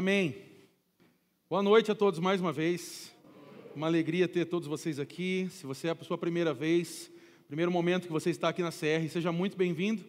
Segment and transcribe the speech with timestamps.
[0.00, 0.34] Amém.
[1.46, 3.14] Boa noite a todos mais uma vez.
[3.76, 5.46] Uma alegria ter todos vocês aqui.
[5.50, 7.10] Se você é a sua primeira vez,
[7.46, 10.02] primeiro momento que você está aqui na CR, seja muito bem-vindo.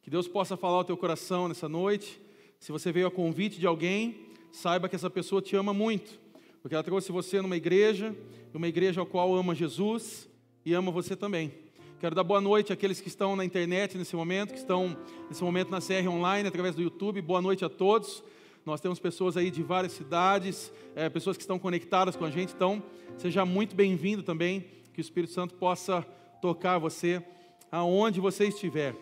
[0.00, 2.18] Que Deus possa falar ao teu coração nessa noite.
[2.58, 4.16] Se você veio a convite de alguém,
[4.50, 6.18] saiba que essa pessoa te ama muito,
[6.62, 8.16] porque ela trouxe você numa igreja,
[8.54, 10.30] uma igreja ao qual ama Jesus
[10.64, 11.52] e ama você também.
[12.00, 14.96] Quero dar boa noite àqueles que estão na internet nesse momento, que estão
[15.28, 17.20] nesse momento na CR online, através do YouTube.
[17.20, 18.24] Boa noite a todos.
[18.66, 22.52] Nós temos pessoas aí de várias cidades, é, pessoas que estão conectadas com a gente,
[22.52, 22.82] então
[23.16, 26.02] seja muito bem-vindo também, que o Espírito Santo possa
[26.42, 27.24] tocar você
[27.70, 28.96] aonde você estiver.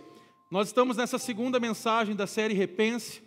[0.51, 3.23] Nós estamos nessa segunda mensagem da série Repense,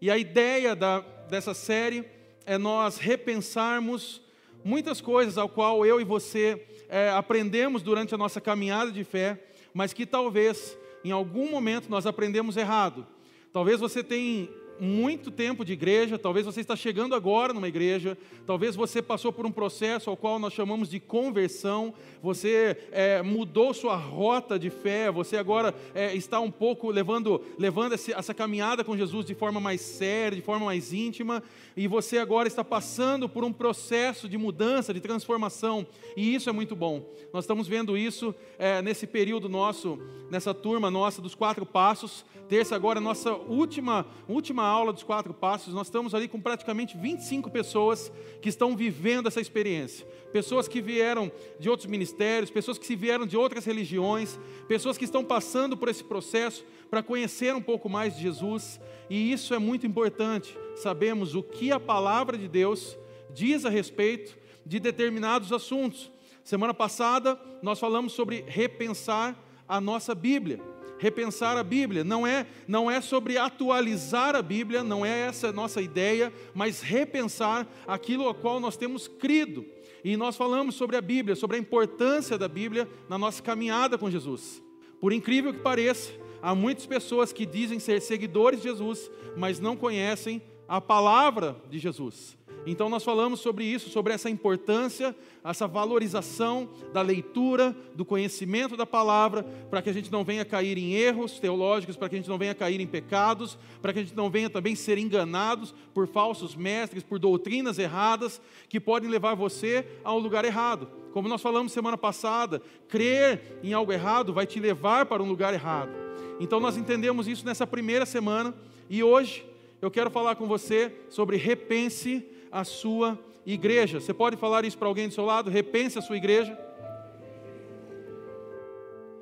[0.00, 0.98] e a ideia da,
[1.30, 2.04] dessa série
[2.44, 4.20] é nós repensarmos
[4.64, 9.40] muitas coisas ao qual eu e você é, aprendemos durante a nossa caminhada de fé,
[9.72, 13.06] mas que talvez em algum momento nós aprendemos errado.
[13.52, 14.48] Talvez você tenha
[14.80, 19.46] muito tempo de igreja, talvez você está chegando agora numa igreja, talvez você passou por
[19.46, 25.10] um processo ao qual nós chamamos de conversão, você é, mudou sua rota de fé,
[25.10, 29.80] você agora é, está um pouco levando, levando essa caminhada com Jesus de forma mais
[29.80, 31.42] séria, de forma mais íntima,
[31.76, 36.52] e você agora está passando por um processo de mudança, de transformação, e isso é
[36.52, 37.06] muito bom.
[37.32, 39.98] Nós estamos vendo isso é, nesse período nosso,
[40.30, 42.24] nessa turma nossa dos quatro passos.
[42.48, 47.50] Terça agora, nossa última, última aula dos quatro passos, nós estamos ali com praticamente 25
[47.50, 48.10] pessoas
[48.40, 50.06] que estão vivendo essa experiência.
[50.36, 55.06] Pessoas que vieram de outros ministérios, pessoas que se vieram de outras religiões, pessoas que
[55.06, 59.58] estão passando por esse processo para conhecer um pouco mais de Jesus, e isso é
[59.58, 60.54] muito importante.
[60.74, 62.98] Sabemos o que a palavra de Deus
[63.32, 66.12] diz a respeito de determinados assuntos.
[66.44, 70.60] Semana passada nós falamos sobre repensar a nossa Bíblia.
[70.98, 75.52] Repensar a Bíblia não é não é sobre atualizar a Bíblia, não é essa a
[75.52, 79.75] nossa ideia, mas repensar aquilo a qual nós temos crido.
[80.06, 84.08] E nós falamos sobre a Bíblia, sobre a importância da Bíblia na nossa caminhada com
[84.08, 84.62] Jesus.
[85.00, 89.76] Por incrível que pareça, há muitas pessoas que dizem ser seguidores de Jesus, mas não
[89.76, 92.38] conhecem a palavra de Jesus.
[92.66, 98.84] Então nós falamos sobre isso, sobre essa importância, essa valorização da leitura, do conhecimento da
[98.84, 102.28] palavra, para que a gente não venha cair em erros teológicos, para que a gente
[102.28, 106.08] não venha cair em pecados, para que a gente não venha também ser enganados por
[106.08, 110.88] falsos mestres, por doutrinas erradas que podem levar você a um lugar errado.
[111.12, 115.54] Como nós falamos semana passada, crer em algo errado vai te levar para um lugar
[115.54, 115.92] errado.
[116.40, 118.52] Então nós entendemos isso nessa primeira semana
[118.90, 119.46] e hoje
[119.80, 122.26] eu quero falar com você sobre repense
[122.56, 124.00] a sua igreja.
[124.00, 125.50] Você pode falar isso para alguém do seu lado?
[125.50, 126.58] Repense a sua igreja.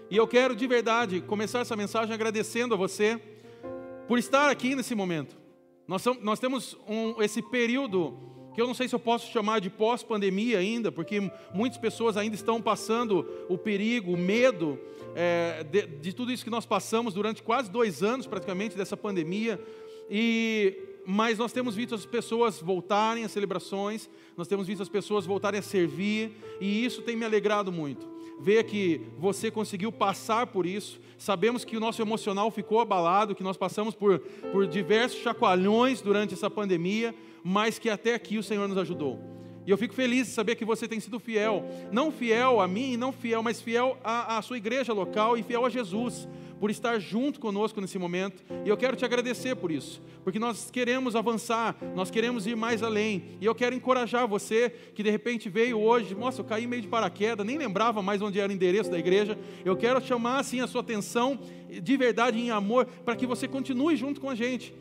[0.09, 3.21] E eu quero de verdade começar essa mensagem agradecendo a você
[4.07, 5.37] por estar aqui nesse momento.
[5.89, 8.17] Nós, nós temos um, esse período
[8.55, 11.21] que eu não sei se eu posso chamar de pós-pandemia ainda, porque
[11.53, 14.79] muitas pessoas ainda estão passando o perigo, o medo
[15.17, 19.61] é, de, de tudo isso que nós passamos durante quase dois anos praticamente dessa pandemia.
[20.09, 25.27] E mas nós temos visto as pessoas voltarem às celebrações, nós temos visto as pessoas
[25.27, 28.07] voltarem a servir, e isso tem me alegrado muito.
[28.41, 33.43] Ver que você conseguiu passar por isso, sabemos que o nosso emocional ficou abalado, que
[33.43, 34.19] nós passamos por,
[34.51, 39.44] por diversos chacoalhões durante essa pandemia, mas que até aqui o Senhor nos ajudou.
[39.67, 42.97] E eu fico feliz de saber que você tem sido fiel, não fiel a mim,
[42.97, 46.29] não fiel, mas fiel à, à sua igreja local e fiel a Jesus
[46.61, 48.43] por estar junto conosco nesse momento.
[48.65, 52.83] E eu quero te agradecer por isso, porque nós queremos avançar, nós queremos ir mais
[52.83, 53.37] além.
[53.41, 56.89] E eu quero encorajar você que de repente veio hoje, nossa, eu caí meio de
[56.89, 59.39] paraquedas, nem lembrava mais onde era o endereço da igreja.
[59.65, 61.39] Eu quero chamar assim a sua atenção
[61.69, 64.75] de verdade em amor para que você continue junto com a gente.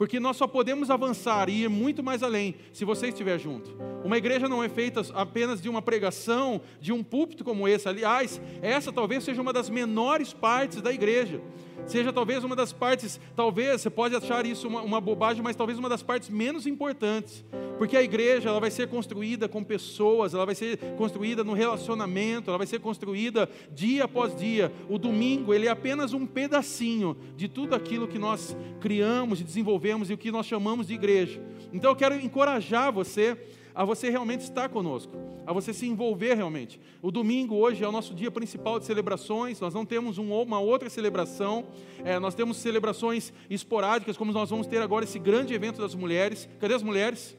[0.00, 3.76] Porque nós só podemos avançar e ir muito mais além se você estiver junto.
[4.02, 7.86] Uma igreja não é feita apenas de uma pregação, de um púlpito como esse.
[7.86, 11.42] Aliás, essa talvez seja uma das menores partes da igreja.
[11.86, 15.78] Seja talvez uma das partes, talvez, você pode achar isso uma, uma bobagem, mas talvez
[15.78, 17.44] uma das partes menos importantes.
[17.78, 22.50] Porque a igreja ela vai ser construída com pessoas, ela vai ser construída no relacionamento,
[22.50, 24.72] ela vai ser construída dia após dia.
[24.88, 30.10] O domingo, ele é apenas um pedacinho de tudo aquilo que nós criamos e desenvolvemos
[30.10, 31.42] e o que nós chamamos de igreja.
[31.72, 33.36] Então eu quero encorajar você
[33.74, 35.12] a você realmente estar conosco,
[35.46, 36.80] a você se envolver realmente.
[37.02, 40.60] O domingo hoje é o nosso dia principal de celebrações, nós não temos um, uma
[40.60, 41.64] outra celebração,
[42.04, 46.48] é, nós temos celebrações esporádicas, como nós vamos ter agora esse grande evento das mulheres.
[46.58, 47.36] Cadê as mulheres?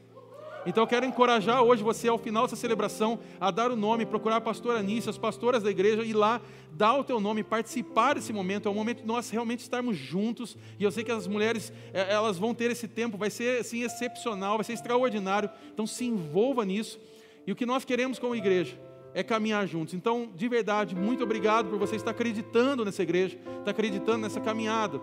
[0.65, 4.37] Então eu quero encorajar hoje você, ao final dessa celebração, a dar o nome, procurar
[4.37, 6.39] a pastora Anícia, as pastoras da igreja, ir lá,
[6.73, 8.67] dar o teu nome, participar desse momento.
[8.67, 10.55] É o momento de nós realmente estarmos juntos.
[10.79, 13.83] E eu sei que as mulheres, é, elas vão ter esse tempo, vai ser assim,
[13.83, 15.49] excepcional, vai ser extraordinário.
[15.73, 16.99] Então se envolva nisso.
[17.45, 18.79] E o que nós queremos como igreja
[19.13, 19.93] é caminhar juntos.
[19.93, 25.01] Então, de verdade, muito obrigado por você estar acreditando nessa igreja, estar acreditando nessa caminhada.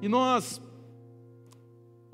[0.00, 0.60] E nós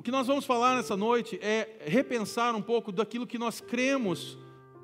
[0.05, 4.37] que nós vamos falar nessa noite é repensar um pouco daquilo que nós cremos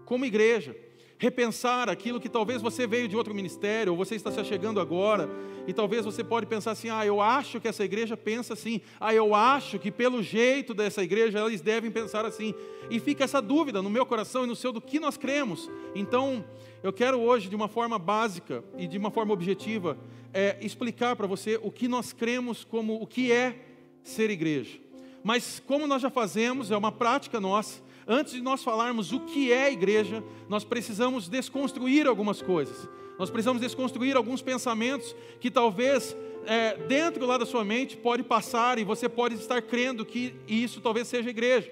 [0.06, 0.74] como igreja.
[1.18, 5.28] Repensar aquilo que talvez você veio de outro ministério, ou você está se chegando agora,
[5.66, 9.14] e talvez você pode pensar assim: ah, eu acho que essa igreja pensa assim, ah,
[9.14, 12.54] eu acho que pelo jeito dessa igreja eles devem pensar assim.
[12.88, 15.70] E fica essa dúvida no meu coração e no seu do que nós cremos.
[15.94, 16.42] Então,
[16.82, 19.98] eu quero hoje, de uma forma básica e de uma forma objetiva,
[20.32, 23.54] é, explicar para você o que nós cremos como o que é
[24.02, 24.89] ser igreja.
[25.22, 29.52] Mas como nós já fazemos, é uma prática nossa, antes de nós falarmos o que
[29.52, 32.88] é igreja, nós precisamos desconstruir algumas coisas.
[33.18, 38.78] Nós precisamos desconstruir alguns pensamentos que talvez é, dentro lá da sua mente pode passar
[38.78, 41.70] e você pode estar crendo que isso talvez seja igreja.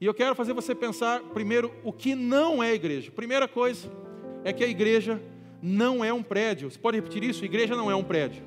[0.00, 3.10] E eu quero fazer você pensar primeiro o que não é igreja.
[3.10, 3.90] Primeira coisa
[4.44, 5.20] é que a igreja
[5.60, 6.70] não é um prédio.
[6.70, 7.44] Você pode repetir isso?
[7.44, 8.42] Igreja não é um prédio.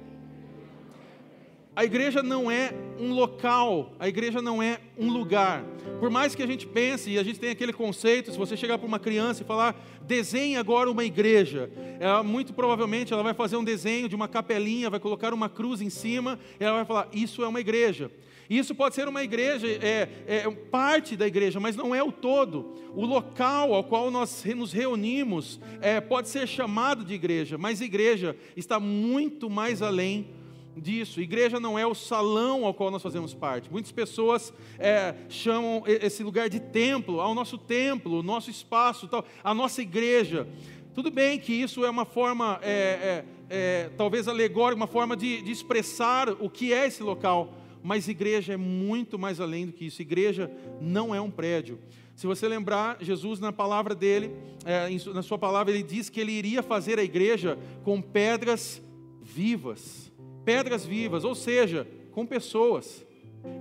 [1.73, 5.63] A igreja não é um local, a igreja não é um lugar.
[6.01, 8.77] Por mais que a gente pense, e a gente tem aquele conceito, se você chegar
[8.77, 13.55] para uma criança e falar, desenhe agora uma igreja, ela, muito provavelmente ela vai fazer
[13.55, 17.07] um desenho de uma capelinha, vai colocar uma cruz em cima, e ela vai falar,
[17.13, 18.11] isso é uma igreja.
[18.49, 22.75] Isso pode ser uma igreja, é, é parte da igreja, mas não é o todo.
[22.93, 28.35] O local ao qual nós nos reunimos é, pode ser chamado de igreja, mas igreja
[28.57, 30.40] está muito mais além
[30.75, 31.21] disso.
[31.21, 33.71] Igreja não é o salão ao qual nós fazemos parte.
[33.71, 39.25] Muitas pessoas é, chamam esse lugar de templo, ao nosso templo, o nosso espaço, tal,
[39.43, 40.47] a nossa igreja.
[40.93, 45.41] Tudo bem que isso é uma forma, é, é, é, talvez alegórica, uma forma de,
[45.41, 47.53] de expressar o que é esse local,
[47.83, 50.01] mas igreja é muito mais além do que isso.
[50.01, 51.79] Igreja não é um prédio.
[52.15, 54.31] Se você lembrar, Jesus, na palavra dele,
[54.65, 58.81] é, na sua palavra, ele diz que ele iria fazer a igreja com pedras
[59.21, 60.10] vivas
[60.51, 63.05] pedras vivas, ou seja, com pessoas.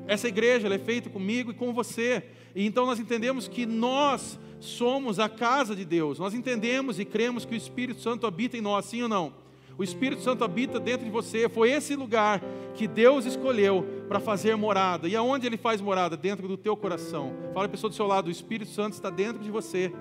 [0.08, 2.24] Essa igreja é feita comigo e com você.
[2.52, 6.18] E então nós entendemos que nós somos a casa de Deus.
[6.18, 9.32] Nós entendemos e cremos que o Espírito Santo habita em nós, sim ou não?
[9.78, 11.48] O Espírito Santo habita dentro de você.
[11.48, 12.42] Foi esse lugar
[12.74, 15.06] que Deus escolheu para fazer morada.
[15.06, 16.16] E aonde ele faz morada?
[16.16, 17.32] Dentro do teu coração.
[17.54, 19.92] Fala a pessoa do seu lado, o Espírito Santo está dentro de você.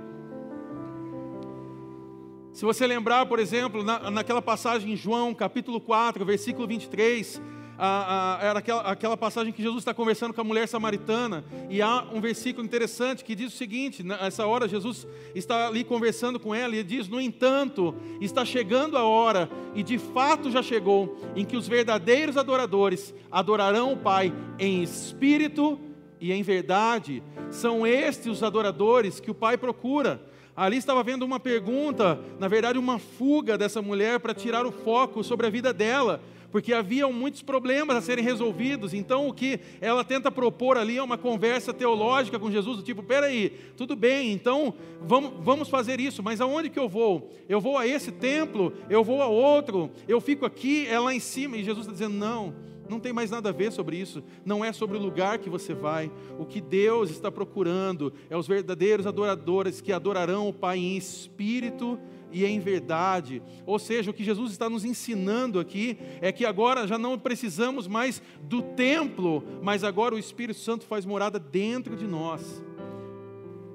[2.59, 7.41] Se você lembrar, por exemplo, na, naquela passagem em João, capítulo 4, versículo 23,
[7.77, 11.81] a, a, era aquela, aquela passagem que Jesus está conversando com a mulher samaritana, e
[11.81, 16.53] há um versículo interessante que diz o seguinte: nessa hora Jesus está ali conversando com
[16.53, 21.45] ela, e diz: No entanto, está chegando a hora, e de fato já chegou, em
[21.45, 25.79] que os verdadeiros adoradores adorarão o Pai em espírito
[26.19, 27.23] e em verdade.
[27.51, 30.27] São estes os adoradores que o Pai procura.
[30.59, 35.23] Ali estava vendo uma pergunta, na verdade, uma fuga dessa mulher para tirar o foco
[35.23, 36.21] sobre a vida dela,
[36.51, 38.93] porque havia muitos problemas a serem resolvidos.
[38.93, 43.01] Então, o que ela tenta propor ali é uma conversa teológica com Jesus, do tipo:
[43.01, 47.31] peraí, tudo bem, então vamos, vamos fazer isso, mas aonde que eu vou?
[47.47, 51.21] Eu vou a esse templo, eu vou a outro, eu fico aqui, é lá em
[51.21, 51.55] cima.
[51.55, 54.23] E Jesus está dizendo: não não tem mais nada a ver sobre isso.
[54.43, 56.11] Não é sobre o lugar que você vai.
[56.37, 61.99] O que Deus está procurando é os verdadeiros adoradores que adorarão o Pai em espírito
[62.31, 63.41] e em verdade.
[63.65, 67.87] Ou seja, o que Jesus está nos ensinando aqui é que agora já não precisamos
[67.87, 72.63] mais do templo, mas agora o Espírito Santo faz morada dentro de nós.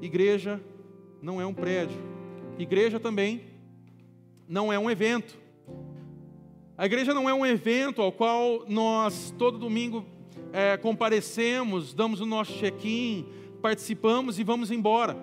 [0.00, 0.60] Igreja
[1.22, 1.98] não é um prédio.
[2.58, 3.42] Igreja também
[4.48, 5.43] não é um evento.
[6.76, 10.04] A igreja não é um evento ao qual nós todo domingo
[10.52, 13.24] é, comparecemos, damos o nosso check-in,
[13.62, 15.16] participamos e vamos embora.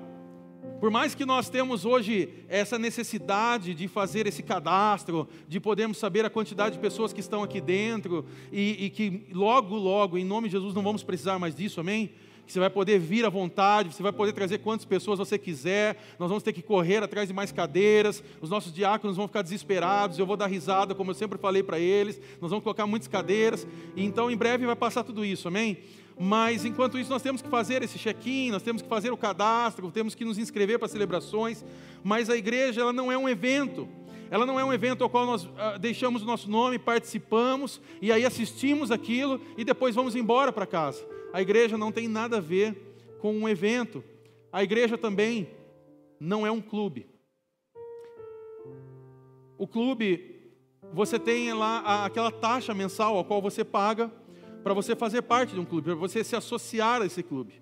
[0.79, 6.23] Por mais que nós temos hoje essa necessidade de fazer esse cadastro, de podermos saber
[6.23, 10.47] a quantidade de pessoas que estão aqui dentro e, e que logo, logo, em nome
[10.47, 12.11] de Jesus, não vamos precisar mais disso, amém?
[12.51, 15.97] Que você vai poder vir à vontade, você vai poder trazer quantas pessoas você quiser,
[16.19, 20.19] nós vamos ter que correr atrás de mais cadeiras, os nossos diáconos vão ficar desesperados,
[20.19, 23.65] eu vou dar risada, como eu sempre falei para eles, nós vamos colocar muitas cadeiras,
[23.95, 25.77] então em breve vai passar tudo isso, amém?
[26.19, 29.89] Mas enquanto isso, nós temos que fazer esse check-in, nós temos que fazer o cadastro,
[29.89, 31.63] temos que nos inscrever para celebrações,
[32.03, 33.87] mas a igreja ela não é um evento,
[34.29, 38.11] ela não é um evento ao qual nós ah, deixamos o nosso nome, participamos e
[38.11, 41.01] aí assistimos aquilo e depois vamos embora para casa.
[41.33, 42.75] A igreja não tem nada a ver
[43.19, 44.03] com um evento.
[44.51, 45.49] A igreja também
[46.19, 47.07] não é um clube.
[49.57, 50.51] O clube,
[50.91, 54.11] você tem lá aquela taxa mensal a qual você paga
[54.63, 57.60] para você fazer parte de um clube, para você se associar a esse clube.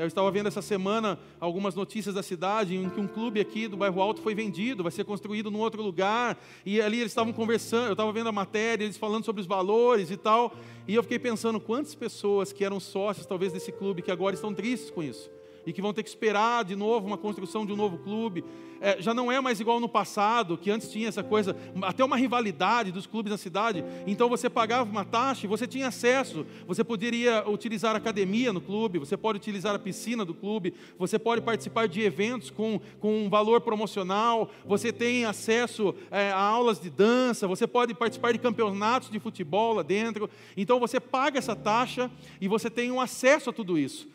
[0.00, 3.76] Eu estava vendo essa semana algumas notícias da cidade em que um clube aqui do
[3.76, 6.42] bairro Alto foi vendido, vai ser construído num outro lugar.
[6.64, 10.10] E ali eles estavam conversando, eu estava vendo a matéria, eles falando sobre os valores
[10.10, 10.54] e tal.
[10.88, 14.54] E eu fiquei pensando quantas pessoas que eram sócios talvez desse clube que agora estão
[14.54, 15.30] tristes com isso
[15.66, 18.44] e que vão ter que esperar de novo uma construção de um novo clube.
[18.80, 22.16] É, já não é mais igual no passado, que antes tinha essa coisa, até uma
[22.16, 23.84] rivalidade dos clubes na cidade.
[24.06, 26.46] Então você pagava uma taxa e você tinha acesso.
[26.66, 31.18] Você poderia utilizar a academia no clube, você pode utilizar a piscina do clube, você
[31.18, 36.80] pode participar de eventos com, com um valor promocional, você tem acesso é, a aulas
[36.80, 40.30] de dança, você pode participar de campeonatos de futebol lá dentro.
[40.56, 44.08] Então você paga essa taxa e você tem um acesso a tudo isso.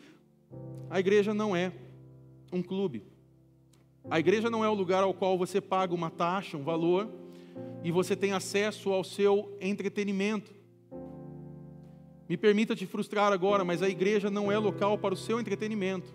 [0.88, 1.72] A igreja não é
[2.52, 3.04] um clube.
[4.08, 7.08] A igreja não é o lugar ao qual você paga uma taxa, um valor,
[7.82, 10.54] e você tem acesso ao seu entretenimento.
[12.28, 16.12] Me permita te frustrar agora, mas a igreja não é local para o seu entretenimento.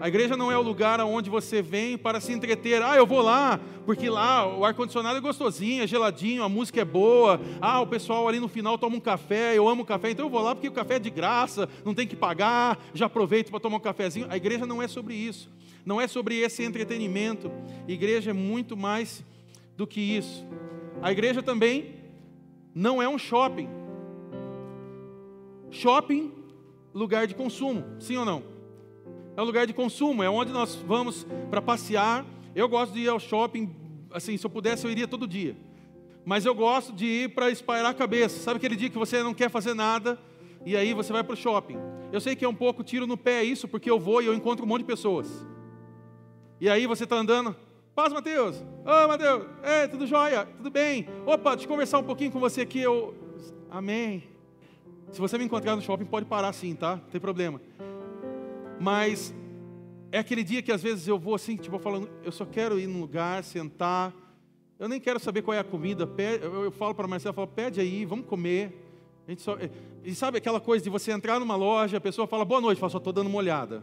[0.00, 2.82] A igreja não é o lugar onde você vem para se entreter.
[2.82, 6.84] Ah, eu vou lá, porque lá o ar-condicionado é gostosinho, é geladinho, a música é
[6.84, 7.40] boa.
[7.60, 10.42] Ah, o pessoal ali no final toma um café, eu amo café, então eu vou
[10.42, 13.76] lá porque o café é de graça, não tem que pagar, já aproveito para tomar
[13.76, 14.26] um cafezinho.
[14.28, 15.50] A igreja não é sobre isso.
[15.84, 17.50] Não é sobre esse entretenimento.
[17.86, 19.22] A igreja é muito mais
[19.76, 20.46] do que isso.
[21.02, 21.94] A igreja também
[22.74, 23.68] não é um shopping.
[25.70, 26.32] Shopping,
[26.94, 28.53] lugar de consumo, sim ou não?
[29.36, 32.24] É um lugar de consumo, é onde nós vamos para passear.
[32.54, 33.74] Eu gosto de ir ao shopping,
[34.12, 35.56] assim, se eu pudesse eu iria todo dia.
[36.24, 38.40] Mas eu gosto de ir para espairar a cabeça.
[38.40, 40.18] Sabe aquele dia que você não quer fazer nada
[40.64, 41.76] e aí você vai para o shopping?
[42.12, 44.34] Eu sei que é um pouco tiro no pé isso, porque eu vou e eu
[44.34, 45.28] encontro um monte de pessoas.
[46.60, 47.54] E aí você está andando,
[47.94, 51.08] paz Mateus, ô Mateus, é, tudo jóia, tudo bem?
[51.26, 53.14] Opa, deixa eu conversar um pouquinho com você aqui, eu...
[53.68, 54.22] Amém.
[55.10, 56.96] Se você me encontrar no shopping, pode parar sim, tá?
[56.96, 57.60] Não tem problema.
[58.80, 59.34] Mas
[60.10, 62.86] é aquele dia que às vezes eu vou assim, tipo, falando, eu só quero ir
[62.86, 64.14] num lugar, sentar.
[64.78, 66.08] Eu nem quero saber qual é a comida.
[66.40, 68.80] Eu, falo para a Marcela, falo, pede aí, vamos comer.
[69.26, 69.56] A gente só,
[70.04, 72.90] e sabe aquela coisa de você entrar numa loja, a pessoa fala, boa noite, fala,
[72.90, 73.82] só estou dando uma olhada.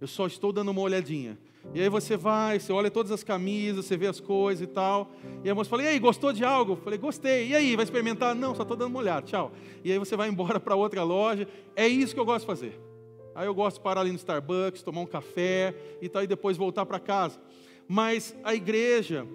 [0.00, 1.38] Eu só estou dando uma olhadinha.
[1.74, 5.10] E aí você vai, você olha todas as camisas, você vê as coisas e tal.
[5.42, 6.72] E a moça fala, e aí, gostou de algo?
[6.72, 7.48] Eu falei, gostei.
[7.48, 8.34] E aí, vai experimentar?
[8.34, 9.52] Não, só estou dando uma olhada, tchau.
[9.84, 11.48] E aí você vai embora para outra loja.
[11.74, 12.80] É isso que eu gosto de fazer.
[13.36, 16.56] Aí eu gosto de parar ali no Starbucks, tomar um café e tal, e depois
[16.56, 17.38] voltar para casa.
[17.86, 19.26] Mas a igreja,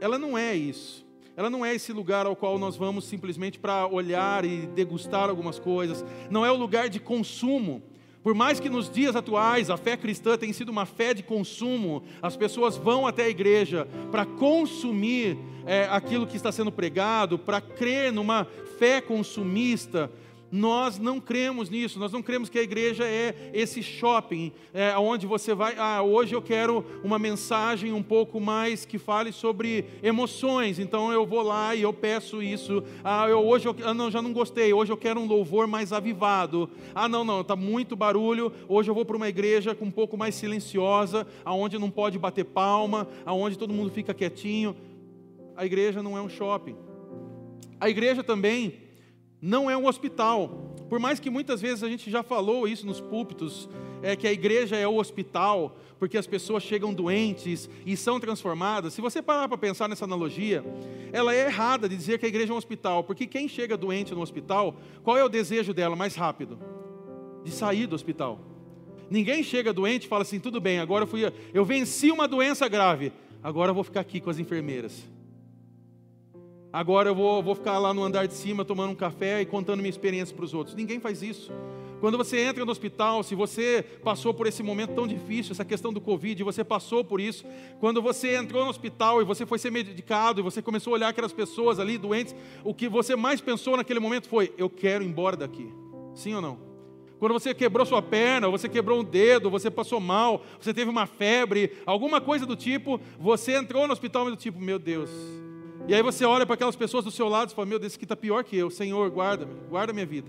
[0.00, 1.04] ela não é isso.
[1.36, 5.58] Ela não é esse lugar ao qual nós vamos simplesmente para olhar e degustar algumas
[5.58, 6.04] coisas.
[6.30, 7.82] Não é o lugar de consumo.
[8.22, 12.04] Por mais que nos dias atuais a fé cristã tenha sido uma fé de consumo,
[12.22, 17.60] as pessoas vão até a igreja para consumir é, aquilo que está sendo pregado, para
[17.60, 18.46] crer numa
[18.78, 20.12] fé consumista,
[20.52, 25.26] nós não cremos nisso, nós não cremos que a igreja é esse shopping, é, onde
[25.26, 30.78] você vai, ah, hoje eu quero uma mensagem um pouco mais que fale sobre emoções,
[30.78, 34.20] então eu vou lá e eu peço isso, ah, eu, hoje eu, ah, não, já
[34.20, 38.52] não gostei, hoje eu quero um louvor mais avivado, ah, não, não, está muito barulho,
[38.68, 43.08] hoje eu vou para uma igreja um pouco mais silenciosa, aonde não pode bater palma,
[43.24, 44.76] aonde todo mundo fica quietinho,
[45.56, 46.76] a igreja não é um shopping,
[47.80, 48.91] a igreja também
[49.42, 50.72] não é um hospital.
[50.88, 53.68] Por mais que muitas vezes a gente já falou isso nos púlpitos,
[54.00, 58.94] é que a igreja é o hospital, porque as pessoas chegam doentes e são transformadas.
[58.94, 60.64] Se você parar para pensar nessa analogia,
[61.12, 64.14] ela é errada de dizer que a igreja é um hospital, porque quem chega doente
[64.14, 66.58] no hospital, qual é o desejo dela mais rápido?
[67.42, 68.38] De sair do hospital.
[69.10, 72.68] Ninguém chega doente e fala assim: tudo bem, agora eu, fui, eu venci uma doença
[72.68, 75.04] grave, agora eu vou ficar aqui com as enfermeiras
[76.72, 79.80] agora eu vou, vou ficar lá no andar de cima tomando um café e contando
[79.80, 80.74] minha experiência para os outros.
[80.74, 81.52] Ninguém faz isso.
[82.00, 85.92] Quando você entra no hospital, se você passou por esse momento tão difícil, essa questão
[85.92, 87.44] do Covid, você passou por isso,
[87.78, 91.08] quando você entrou no hospital e você foi ser medicado e você começou a olhar
[91.10, 95.06] aquelas pessoas ali doentes, o que você mais pensou naquele momento foi: eu quero ir
[95.06, 95.72] embora daqui.
[96.12, 96.58] Sim ou não?
[97.20, 101.06] Quando você quebrou sua perna, você quebrou um dedo, você passou mal, você teve uma
[101.06, 105.08] febre, alguma coisa do tipo, você entrou no hospital do tipo, meu Deus,
[105.88, 107.96] e aí você olha para aquelas pessoas do seu lado e fala: Meu Deus, esse
[107.96, 108.70] aqui está pior que eu.
[108.70, 110.28] Senhor, guarda-me, guarda minha vida.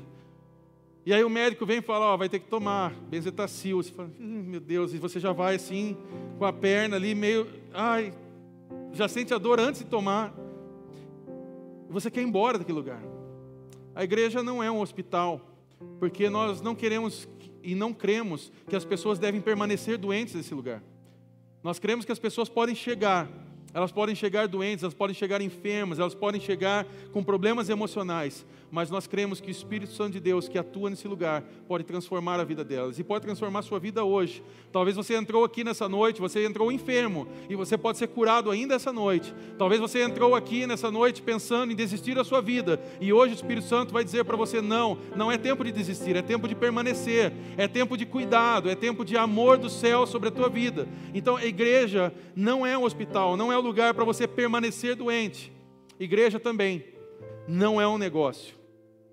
[1.05, 3.81] E aí o médico vem e fala: Ó, vai ter que tomar benzetacil.
[3.81, 5.97] Você fala: hum, Meu Deus, e você já vai assim,
[6.39, 7.47] com a perna ali, meio.
[7.73, 8.13] Ai,
[8.91, 10.33] já sente a dor antes de tomar.
[11.89, 13.01] Você quer ir embora daquele lugar.
[13.93, 15.39] A igreja não é um hospital.
[15.99, 17.27] porque nós não queremos
[17.61, 20.83] e não cremos que as pessoas devem permanecer doentes nesse lugar.
[21.63, 23.29] Nós cremos que as pessoas podem chegar
[23.73, 28.89] elas podem chegar doentes, elas podem chegar enfermas, elas podem chegar com problemas emocionais, mas
[28.89, 32.43] nós cremos que o Espírito Santo de Deus que atua nesse lugar pode transformar a
[32.43, 34.43] vida delas e pode transformar a sua vida hoje.
[34.71, 38.73] Talvez você entrou aqui nessa noite, você entrou enfermo e você pode ser curado ainda
[38.73, 39.31] essa noite.
[39.59, 43.35] Talvez você entrou aqui nessa noite pensando em desistir da sua vida e hoje o
[43.35, 46.55] Espírito Santo vai dizer para você: não, não é tempo de desistir, é tempo de
[46.55, 50.87] permanecer, é tempo de cuidado, é tempo de amor do céu sobre a tua vida.
[51.13, 55.53] Então a igreja não é um hospital, não é um lugar para você permanecer doente.
[55.99, 56.83] Igreja também
[57.47, 58.62] não é um negócio.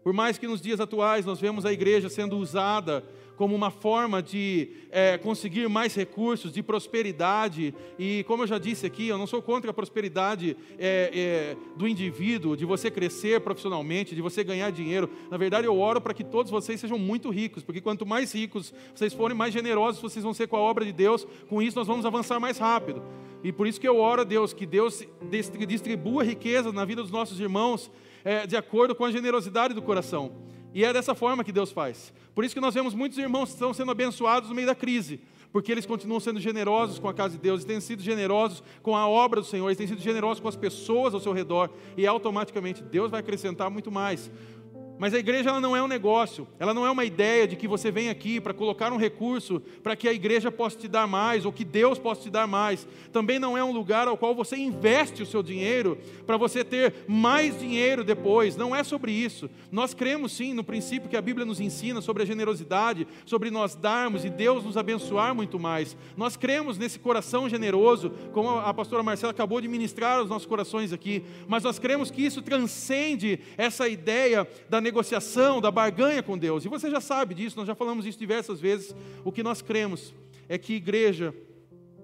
[0.03, 3.05] Por mais que nos dias atuais nós vemos a igreja sendo usada
[3.41, 7.75] como uma forma de é, conseguir mais recursos, de prosperidade.
[7.99, 11.89] E como eu já disse aqui, eu não sou contra a prosperidade é, é, do
[11.89, 15.09] indivíduo, de você crescer profissionalmente, de você ganhar dinheiro.
[15.31, 18.75] Na verdade, eu oro para que todos vocês sejam muito ricos, porque quanto mais ricos
[18.95, 21.27] vocês forem, mais generosos vocês vão ser com a obra de Deus.
[21.49, 23.03] Com isso, nós vamos avançar mais rápido.
[23.43, 25.03] E por isso que eu oro a Deus, que Deus
[25.67, 27.91] distribua riqueza na vida dos nossos irmãos
[28.25, 30.33] é, de acordo com a generosidade do coração.
[30.73, 32.13] E é dessa forma que Deus faz.
[32.35, 35.21] Por isso que nós vemos muitos irmãos que estão sendo abençoados no meio da crise,
[35.53, 38.97] porque eles continuam sendo generosos com a casa de Deus, eles têm sido generosos com
[38.97, 42.07] a obra do Senhor, eles têm sido generosos com as pessoas ao seu redor, e
[42.07, 44.31] automaticamente Deus vai acrescentar muito mais.
[45.01, 47.67] Mas a igreja ela não é um negócio, ela não é uma ideia de que
[47.67, 51.47] você vem aqui para colocar um recurso para que a igreja possa te dar mais
[51.47, 52.87] ou que Deus possa te dar mais.
[53.11, 56.93] Também não é um lugar ao qual você investe o seu dinheiro para você ter
[57.09, 58.59] mais dinheiro depois.
[58.59, 59.49] Não é sobre isso.
[59.73, 63.75] Nós cremos sim no princípio que a Bíblia nos ensina sobre a generosidade, sobre nós
[63.75, 65.97] darmos e Deus nos abençoar muito mais.
[66.15, 70.93] Nós cremos nesse coração generoso, como a pastora Marcela acabou de ministrar aos nossos corações
[70.93, 76.65] aqui, mas nós cremos que isso transcende essa ideia da negociação, da barganha com Deus.
[76.65, 78.95] E você já sabe disso, nós já falamos isso diversas vezes.
[79.25, 80.13] O que nós cremos
[80.49, 81.33] é que igreja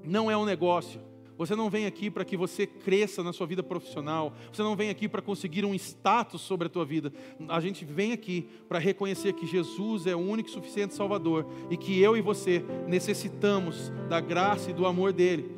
[0.05, 1.01] não é um negócio.
[1.37, 4.35] Você não vem aqui para que você cresça na sua vida profissional.
[4.51, 7.13] Você não vem aqui para conseguir um status sobre a tua vida.
[7.49, 11.77] A gente vem aqui para reconhecer que Jesus é o único e suficiente Salvador e
[11.77, 15.51] que eu e você necessitamos da graça e do amor dele.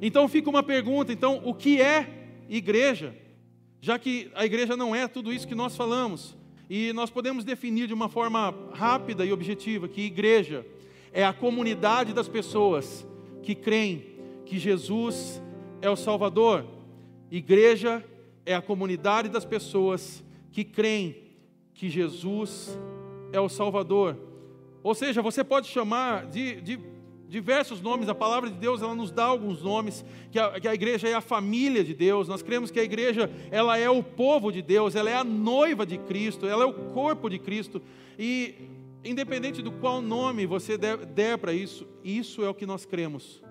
[0.00, 3.16] Então fica uma pergunta, então, o que é igreja?
[3.80, 6.36] Já que a igreja não é tudo isso que nós falamos.
[6.68, 10.64] E nós podemos definir de uma forma rápida e objetiva que igreja
[11.12, 13.06] é a comunidade das pessoas
[13.42, 14.04] que creem
[14.46, 15.42] que Jesus
[15.80, 16.64] é o Salvador.
[17.30, 18.04] Igreja
[18.46, 21.16] é a comunidade das pessoas que creem
[21.74, 22.78] que Jesus
[23.32, 24.16] é o Salvador.
[24.82, 26.78] Ou seja, você pode chamar de, de
[27.34, 30.72] diversos nomes, a palavra de Deus ela nos dá alguns nomes, que a, que a,
[30.72, 34.52] igreja é a família de Deus, nós cremos que a igreja ela é o povo
[34.52, 37.82] de Deus, ela é a noiva de Cristo, ela é o corpo de Cristo,
[38.16, 38.54] e
[39.04, 43.42] independente do qual nome você der, der para isso, isso é o que nós cremos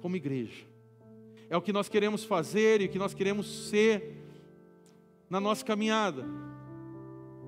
[0.00, 0.64] como igreja,
[1.50, 4.14] é o que nós queremos fazer e o que nós queremos ser
[5.28, 6.24] na nossa caminhada.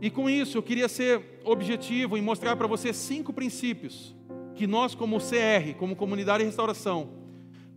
[0.02, 4.14] E com isso eu queria ser objetivo em mostrar para você cinco princípios
[4.56, 7.10] que nós, como CR, como Comunidade de Restauração,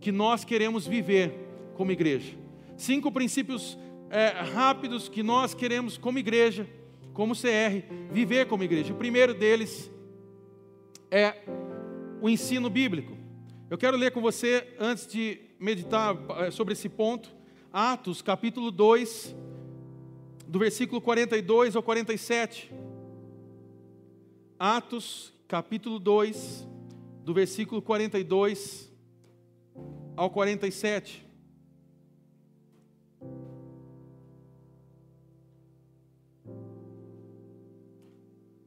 [0.00, 1.34] que nós queremos viver
[1.74, 2.36] como igreja.
[2.76, 6.66] Cinco princípios é, rápidos que nós queremos, como igreja,
[7.12, 8.94] como CR, viver como igreja.
[8.94, 9.90] O primeiro deles
[11.10, 11.36] é
[12.22, 13.16] o ensino bíblico.
[13.68, 17.30] Eu quero ler com você, antes de meditar é, sobre esse ponto,
[17.70, 19.36] Atos capítulo 2,
[20.48, 22.72] do versículo 42 ao 47.
[24.58, 26.64] Atos capítulo 2,
[27.24, 28.88] do versículo 42
[30.16, 31.26] ao 47.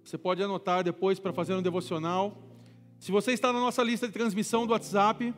[0.03, 2.37] Você pode anotar depois para fazer um devocional.
[2.99, 5.33] Se você está na nossa lista de transmissão do WhatsApp,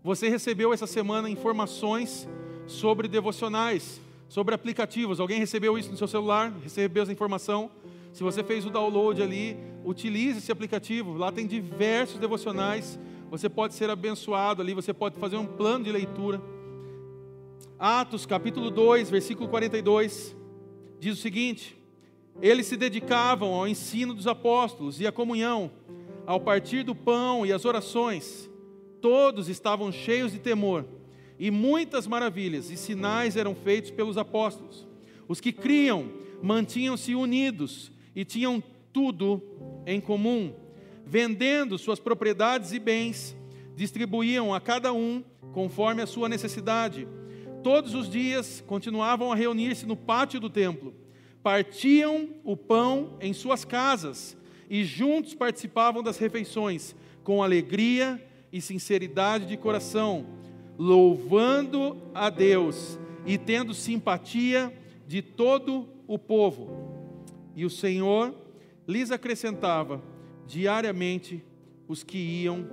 [0.00, 2.28] você recebeu essa semana informações
[2.68, 5.18] sobre devocionais, sobre aplicativos.
[5.18, 6.52] Alguém recebeu isso no seu celular?
[6.62, 7.68] Recebeu essa informação?
[8.14, 11.14] Se você fez o download ali, utilize esse aplicativo.
[11.14, 12.96] Lá tem diversos devocionais.
[13.28, 16.40] Você pode ser abençoado ali, você pode fazer um plano de leitura.
[17.76, 20.36] Atos capítulo 2, versículo 42,
[21.00, 21.76] diz o seguinte:
[22.40, 25.68] Eles se dedicavam ao ensino dos apóstolos e à comunhão,
[26.24, 28.48] ao partir do pão e às orações.
[29.00, 30.84] Todos estavam cheios de temor,
[31.36, 34.86] e muitas maravilhas e sinais eram feitos pelos apóstolos.
[35.26, 36.08] Os que criam
[36.40, 39.42] mantinham-se unidos e tinham tudo
[39.86, 40.54] em comum.
[41.06, 43.36] Vendendo suas propriedades e bens,
[43.74, 45.22] distribuíam a cada um
[45.52, 47.06] conforme a sua necessidade.
[47.62, 50.94] Todos os dias continuavam a reunir-se no pátio do templo.
[51.42, 54.36] Partiam o pão em suas casas,
[54.68, 58.22] e juntos participavam das refeições, com alegria
[58.52, 60.26] e sinceridade de coração,
[60.78, 64.72] louvando a Deus e tendo simpatia
[65.06, 66.83] de todo o povo.
[67.54, 68.34] E o Senhor
[68.86, 70.02] lhes acrescentava
[70.46, 71.44] diariamente
[71.88, 72.66] os que iam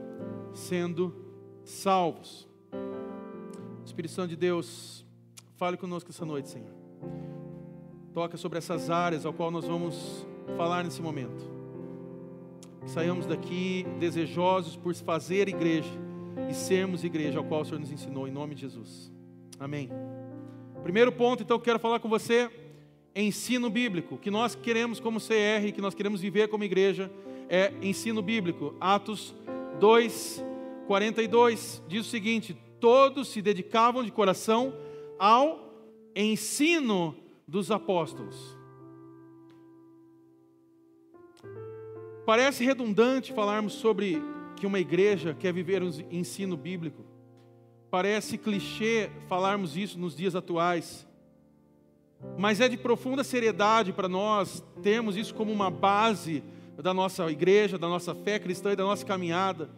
[0.53, 1.15] sendo
[1.63, 2.47] salvos.
[3.85, 5.05] Espírito Santo de Deus,
[5.57, 6.71] fale conosco essa noite, Senhor.
[8.13, 10.25] Toca sobre essas áreas ao qual nós vamos
[10.57, 11.49] falar nesse momento.
[12.81, 15.89] Que saiamos daqui desejosos por fazer igreja
[16.49, 19.11] e sermos igreja ao qual o Senhor nos ensinou, em nome de Jesus.
[19.59, 19.89] Amém.
[20.83, 22.49] Primeiro ponto, então, que quero falar com você:
[23.15, 24.17] ensino bíblico.
[24.17, 27.11] Que nós queremos como CR, que nós queremos viver como igreja,
[27.49, 28.75] é ensino bíblico.
[28.79, 29.35] Atos
[29.79, 30.43] 2,
[30.87, 34.73] 42 diz o seguinte: todos se dedicavam de coração
[35.19, 35.71] ao
[36.15, 37.15] ensino
[37.47, 38.57] dos apóstolos.
[42.25, 44.21] Parece redundante falarmos sobre
[44.55, 47.03] que uma igreja quer viver um ensino bíblico.
[47.89, 51.07] Parece clichê falarmos isso nos dias atuais.
[52.37, 56.43] Mas é de profunda seriedade para nós termos isso como uma base
[56.81, 59.69] da nossa igreja, da nossa fé cristã e da nossa caminhada.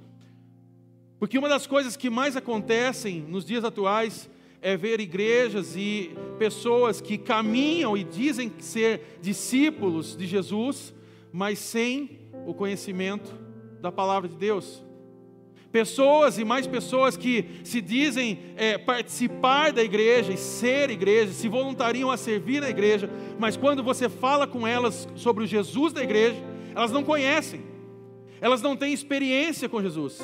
[1.19, 4.29] Porque uma das coisas que mais acontecem nos dias atuais
[4.61, 10.93] é ver igrejas e pessoas que caminham e dizem ser discípulos de Jesus,
[11.31, 13.33] mas sem o conhecimento
[13.81, 14.83] da palavra de Deus.
[15.73, 21.47] Pessoas e mais pessoas que se dizem é, participar da igreja e ser igreja, se
[21.47, 23.09] voluntariam a servir na igreja,
[23.39, 26.37] mas quando você fala com elas sobre o Jesus da igreja,
[26.75, 27.61] elas não conhecem,
[28.39, 30.21] elas não têm experiência com Jesus.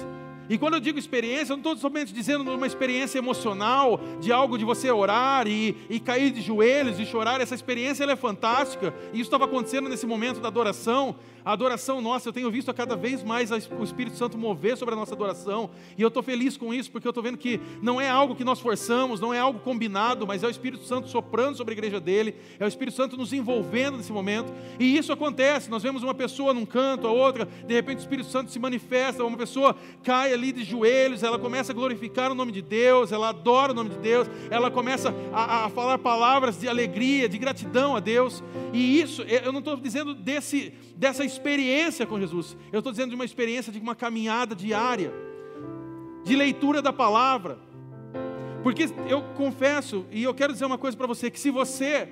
[0.50, 4.58] E quando eu digo experiência, eu não estou somente dizendo uma experiência emocional, de algo
[4.58, 7.40] de você orar e, e cair de joelhos e chorar.
[7.40, 8.92] Essa experiência é fantástica.
[9.14, 11.16] E isso estava acontecendo nesse momento da adoração.
[11.50, 14.94] A adoração nossa, eu tenho visto a cada vez mais o Espírito Santo mover sobre
[14.94, 15.72] a nossa adoração.
[15.98, 18.44] E eu estou feliz com isso, porque eu estou vendo que não é algo que
[18.44, 22.00] nós forçamos, não é algo combinado, mas é o Espírito Santo soprando sobre a igreja
[22.00, 24.54] dele, é o Espírito Santo nos envolvendo nesse momento.
[24.80, 25.72] E isso acontece.
[25.72, 29.26] Nós vemos uma pessoa num canto, a outra, de repente o Espírito Santo se manifesta,
[29.26, 33.30] uma pessoa cai ali de joelhos, ela começa a glorificar o nome de Deus, ela
[33.30, 37.96] adora o nome de Deus, ela começa a, a falar palavras de alegria, de gratidão
[37.96, 38.44] a Deus.
[38.72, 41.39] E isso, eu não estou dizendo desse, dessa experiência
[42.08, 45.12] com Jesus, eu estou dizendo de uma experiência de uma caminhada diária,
[46.24, 47.58] de leitura da palavra.
[48.64, 52.10] Porque eu confesso, e eu quero dizer uma coisa para você: que se você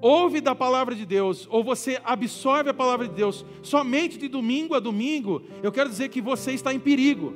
[0.00, 4.74] ouve da palavra de Deus, ou você absorve a palavra de Deus somente de domingo
[4.74, 7.34] a domingo, eu quero dizer que você está em perigo.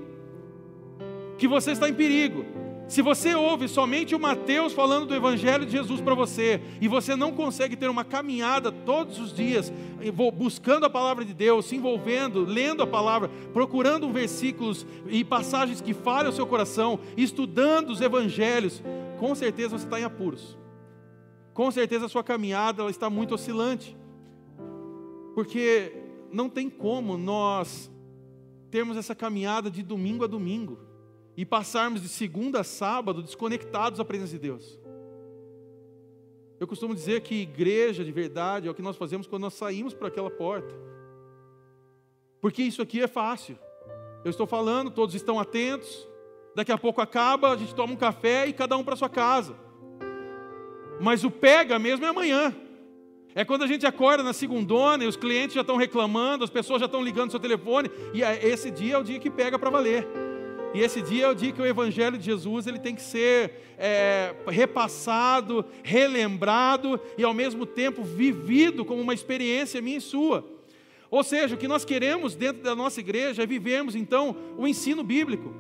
[1.39, 2.45] Que você está em perigo.
[2.91, 7.15] Se você ouve somente o Mateus falando do Evangelho de Jesus para você, e você
[7.15, 9.73] não consegue ter uma caminhada todos os dias,
[10.35, 15.95] buscando a palavra de Deus, se envolvendo, lendo a palavra, procurando versículos e passagens que
[15.95, 18.83] falem ao seu coração, estudando os Evangelhos,
[19.21, 20.59] com certeza você está em apuros.
[21.55, 23.97] Com certeza a sua caminhada ela está muito oscilante.
[25.37, 25.93] Porque
[26.33, 27.89] não tem como nós
[28.69, 30.90] termos essa caminhada de domingo a domingo
[31.41, 34.79] e passarmos de segunda a sábado desconectados à presença de Deus.
[36.61, 39.95] Eu costumo dizer que igreja de verdade é o que nós fazemos quando nós saímos
[39.95, 40.75] para aquela porta.
[42.43, 43.59] Porque isso aqui é fácil.
[44.23, 46.07] Eu estou falando, todos estão atentos.
[46.55, 49.57] Daqui a pouco acaba, a gente toma um café e cada um para sua casa.
[51.01, 52.55] Mas o pega mesmo é amanhã.
[53.35, 56.81] É quando a gente acorda na segundona e os clientes já estão reclamando, as pessoas
[56.81, 59.59] já estão ligando no seu telefone, e é, esse dia é o dia que pega
[59.59, 60.07] para valer.
[60.73, 63.53] E esse dia é o dia que o Evangelho de Jesus ele tem que ser
[63.77, 70.45] é, repassado, relembrado e ao mesmo tempo vivido como uma experiência minha e sua.
[71.11, 75.03] Ou seja, o que nós queremos dentro da nossa igreja é vivermos então o ensino
[75.03, 75.53] bíblico,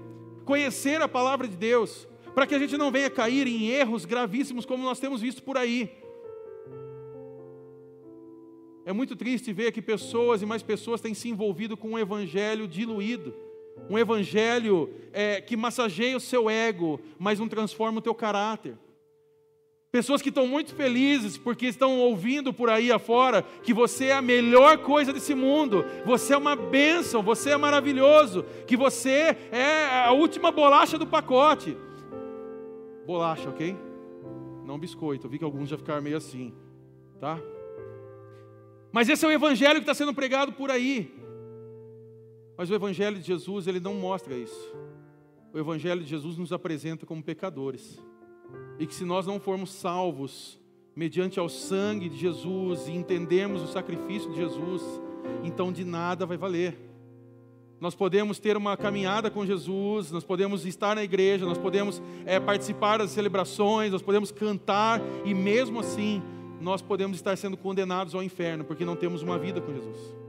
[0.45, 4.65] conhecer a palavra de Deus, para que a gente não venha cair em erros gravíssimos
[4.65, 5.91] como nós temos visto por aí.
[8.87, 12.69] É muito triste ver que pessoas e mais pessoas têm se envolvido com um evangelho
[12.69, 13.35] diluído
[13.89, 18.77] um evangelho é, que massageia o seu ego, mas não transforma o teu caráter.
[19.91, 24.23] Pessoas que estão muito felizes porque estão ouvindo por aí afora que você é a
[24.23, 30.13] melhor coisa desse mundo, você é uma bênção, você é maravilhoso, que você é a
[30.13, 31.77] última bolacha do pacote.
[33.05, 33.77] Bolacha, ok?
[34.65, 35.27] Não biscoito.
[35.27, 36.55] Eu vi que alguns já ficaram meio assim,
[37.19, 37.41] tá?
[38.93, 41.20] Mas esse é o evangelho que está sendo pregado por aí.
[42.61, 44.77] Mas o Evangelho de Jesus, ele não mostra isso.
[45.51, 47.99] O Evangelho de Jesus nos apresenta como pecadores.
[48.79, 50.61] E que se nós não formos salvos
[50.95, 54.83] mediante ao sangue de Jesus e entendermos o sacrifício de Jesus,
[55.43, 56.77] então de nada vai valer.
[57.81, 62.39] Nós podemos ter uma caminhada com Jesus, nós podemos estar na igreja, nós podemos é,
[62.39, 66.23] participar das celebrações, nós podemos cantar, e mesmo assim,
[66.61, 70.20] nós podemos estar sendo condenados ao inferno, porque não temos uma vida com Jesus.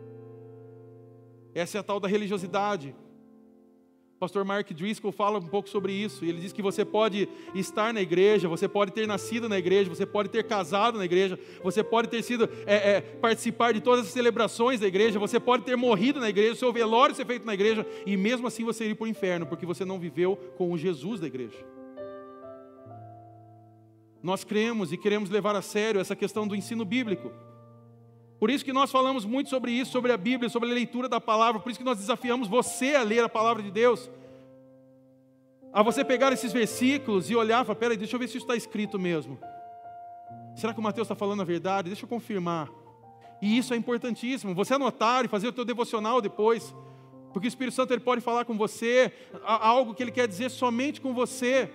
[1.54, 2.96] Essa é a tal da religiosidade.
[4.22, 6.24] Pastor Mark Driscoll fala um pouco sobre isso.
[6.24, 10.06] Ele diz que você pode estar na igreja, você pode ter nascido na igreja, você
[10.06, 14.12] pode ter casado na igreja, você pode ter sido é, é, participar de todas as
[14.12, 17.84] celebrações da igreja, você pode ter morrido na igreja, seu velório ser feito na igreja,
[18.06, 21.20] e mesmo assim você ir para o inferno, porque você não viveu com o Jesus
[21.20, 21.58] da igreja.
[24.22, 27.32] Nós cremos e queremos levar a sério essa questão do ensino bíblico.
[28.42, 31.22] Por isso que nós falamos muito sobre isso, sobre a Bíblia, sobre a leitura da
[31.22, 34.10] palavra, por isso que nós desafiamos você a ler a palavra de Deus.
[35.72, 38.46] A você pegar esses versículos e olhar e falar, peraí, deixa eu ver se isso
[38.48, 39.38] está escrito mesmo.
[40.56, 41.90] Será que o Mateus está falando a verdade?
[41.90, 42.68] Deixa eu confirmar.
[43.44, 44.56] E isso é importantíssimo.
[44.56, 46.76] Você anotar e fazer o teu devocional depois.
[47.32, 51.00] Porque o Espírito Santo ele pode falar com você algo que ele quer dizer somente
[51.00, 51.72] com você.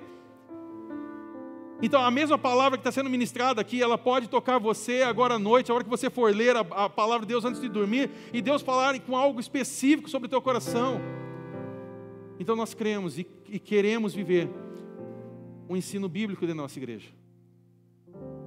[1.83, 5.39] Então, a mesma palavra que está sendo ministrada aqui, ela pode tocar você agora à
[5.39, 8.11] noite, a hora que você for ler a, a palavra de Deus antes de dormir,
[8.33, 10.99] e Deus falar com algo específico sobre o teu coração.
[12.41, 14.49] Então, nós cremos e, e queremos viver
[15.69, 17.09] o ensino bíblico da nossa igreja.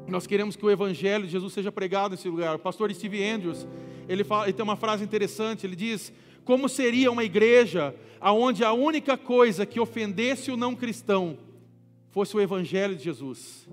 [0.07, 2.55] Nós queremos que o Evangelho de Jesus seja pregado nesse lugar.
[2.55, 3.67] O pastor Steve Andrews,
[4.07, 6.11] ele, fala, ele tem uma frase interessante, ele diz,
[6.43, 11.37] como seria uma igreja onde a única coisa que ofendesse o não cristão
[12.19, 13.65] fosse o Evangelho de Jesus?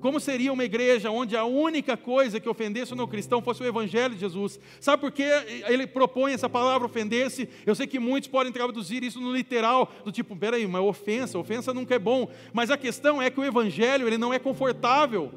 [0.00, 3.66] Como seria uma igreja onde a única coisa que ofendesse o não cristão fosse o
[3.66, 4.58] Evangelho de Jesus?
[4.80, 5.22] Sabe por que
[5.68, 7.48] ele propõe essa palavra ofender-se?
[7.64, 11.72] Eu sei que muitos podem traduzir isso no literal, do tipo, peraí, mas ofensa, ofensa
[11.72, 12.28] nunca é bom.
[12.52, 15.30] Mas a questão é que o Evangelho ele não é confortável.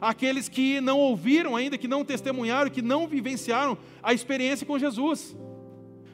[0.00, 5.36] Aqueles que não ouviram ainda, que não testemunharam, que não vivenciaram a experiência com Jesus.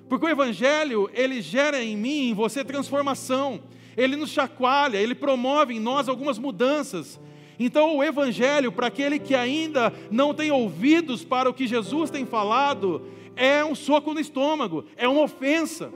[0.08, 3.60] Porque o Evangelho, ele gera em mim, em você, transformação
[4.00, 7.20] ele nos chacoalha, ele promove em nós algumas mudanças.
[7.58, 12.24] Então, o Evangelho, para aquele que ainda não tem ouvidos para o que Jesus tem
[12.24, 13.02] falado,
[13.36, 15.92] é um soco no estômago, é uma ofensa.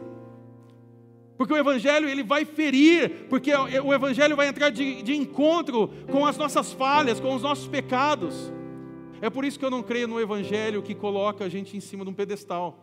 [1.38, 6.26] Porque o Evangelho ele vai ferir, porque o Evangelho vai entrar de, de encontro com
[6.26, 8.52] as nossas falhas, com os nossos pecados.
[9.20, 12.04] É por isso que eu não creio no Evangelho que coloca a gente em cima
[12.04, 12.78] de um pedestal.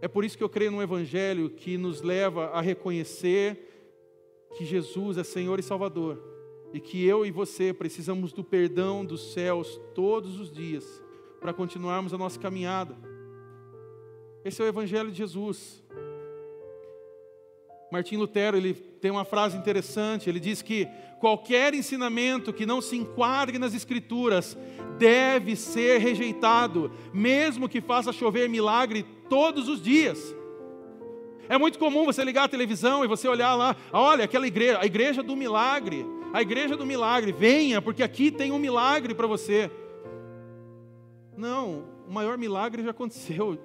[0.00, 3.68] É por isso que eu creio no Evangelho que nos leva a reconhecer
[4.56, 6.22] que Jesus é Senhor e Salvador
[6.72, 11.02] e que eu e você precisamos do perdão dos céus todos os dias
[11.40, 12.96] para continuarmos a nossa caminhada.
[14.44, 15.82] Esse é o Evangelho de Jesus.
[17.90, 20.28] Martim Lutero ele tem uma frase interessante.
[20.28, 20.86] Ele diz que
[21.18, 24.56] qualquer ensinamento que não se enquadre nas Escrituras
[24.98, 30.34] deve ser rejeitado, mesmo que faça chover milagre todos os dias.
[31.48, 34.86] É muito comum você ligar a televisão e você olhar lá, olha aquela igreja, a
[34.86, 39.70] igreja do milagre, a igreja do milagre, venha, porque aqui tem um milagre para você.
[41.36, 43.58] Não, o maior milagre já aconteceu.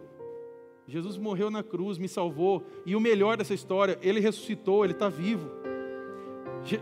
[0.88, 5.10] Jesus morreu na cruz, me salvou, e o melhor dessa história, ele ressuscitou, ele está
[5.10, 5.63] vivo.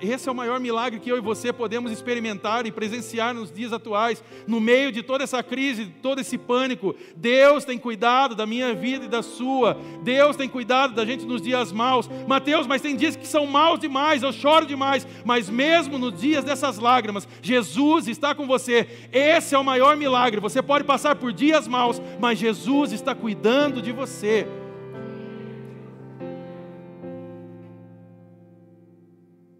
[0.01, 3.73] Esse é o maior milagre que eu e você podemos experimentar e presenciar nos dias
[3.73, 6.95] atuais, no meio de toda essa crise, de todo esse pânico.
[7.15, 9.77] Deus tem cuidado da minha vida e da sua.
[10.03, 12.09] Deus tem cuidado da gente nos dias maus.
[12.27, 15.07] Mateus, mas tem dias que são maus demais, eu choro demais.
[15.25, 18.87] Mas mesmo nos dias dessas lágrimas, Jesus está com você.
[19.11, 20.39] Esse é o maior milagre.
[20.39, 24.47] Você pode passar por dias maus, mas Jesus está cuidando de você.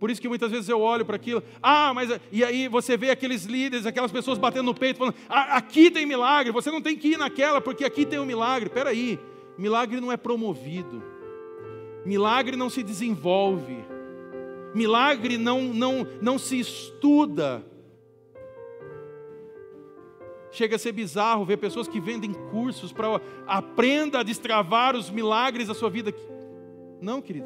[0.01, 3.11] Por isso que muitas vezes eu olho para aquilo, ah, mas e aí você vê
[3.11, 7.09] aqueles líderes, aquelas pessoas batendo no peito, falando, aqui tem milagre, você não tem que
[7.09, 8.67] ir naquela, porque aqui tem um milagre.
[8.67, 9.19] Espera aí,
[9.55, 11.03] milagre não é promovido,
[12.03, 13.77] milagre não se desenvolve,
[14.73, 17.63] milagre não, não, não se estuda.
[20.51, 25.67] Chega a ser bizarro ver pessoas que vendem cursos para aprenda a destravar os milagres
[25.67, 26.11] da sua vida.
[26.99, 27.45] Não, querido,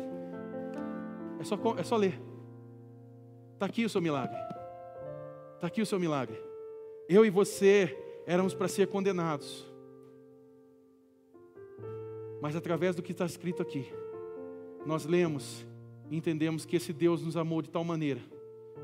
[1.37, 2.17] é só, é só ler.
[3.55, 4.37] Está aqui o seu milagre.
[5.55, 6.37] Está aqui o seu milagre.
[7.07, 9.65] Eu e você éramos para ser condenados.
[12.41, 13.91] Mas através do que está escrito aqui,
[14.85, 15.65] nós lemos
[16.11, 18.21] e entendemos que esse Deus nos amou de tal maneira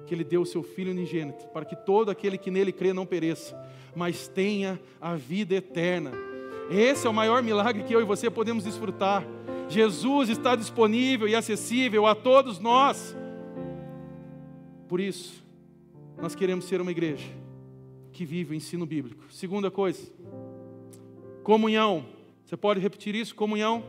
[0.07, 3.05] que Ele deu o seu Filho unigênito para que todo aquele que nele crê não
[3.05, 3.55] pereça,
[3.93, 6.11] mas tenha a vida eterna.
[6.69, 9.27] Esse é o maior milagre que eu e você podemos desfrutar.
[9.67, 13.15] Jesus está disponível e acessível a todos nós.
[14.91, 15.41] Por isso,
[16.21, 17.25] nós queremos ser uma igreja
[18.11, 19.23] que vive o ensino bíblico.
[19.31, 20.11] Segunda coisa,
[21.43, 22.05] Comunhão.
[22.43, 23.33] Você pode repetir isso?
[23.33, 23.85] Comunhão.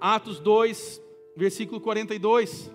[0.00, 1.00] Atos 2,
[1.36, 2.72] versículo 42.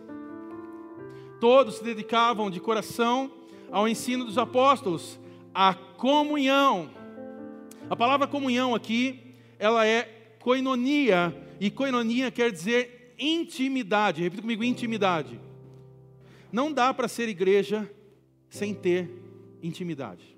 [1.41, 3.29] Todos se dedicavam de coração
[3.69, 5.19] ao ensino dos apóstolos,
[5.53, 6.89] à comunhão.
[7.89, 10.03] A palavra comunhão aqui, ela é
[10.39, 14.21] koinonia, e koinonia quer dizer intimidade.
[14.21, 15.39] Repita comigo, intimidade.
[16.51, 17.89] Não dá para ser igreja
[18.49, 19.09] sem ter
[19.61, 20.37] intimidade.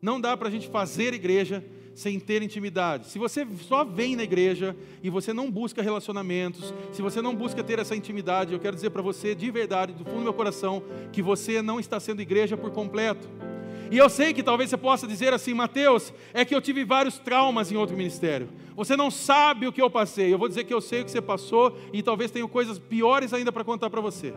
[0.00, 1.64] Não dá para a gente fazer igreja
[1.94, 3.08] sem ter intimidade.
[3.08, 7.64] Se você só vem na igreja e você não busca relacionamentos, se você não busca
[7.64, 10.82] ter essa intimidade, eu quero dizer para você de verdade, do fundo do meu coração,
[11.12, 13.28] que você não está sendo igreja por completo.
[13.90, 17.18] E eu sei que talvez você possa dizer assim, Mateus, é que eu tive vários
[17.18, 18.48] traumas em outro ministério.
[18.78, 20.32] Você não sabe o que eu passei.
[20.32, 23.34] Eu vou dizer que eu sei o que você passou e talvez tenha coisas piores
[23.34, 24.32] ainda para contar para você.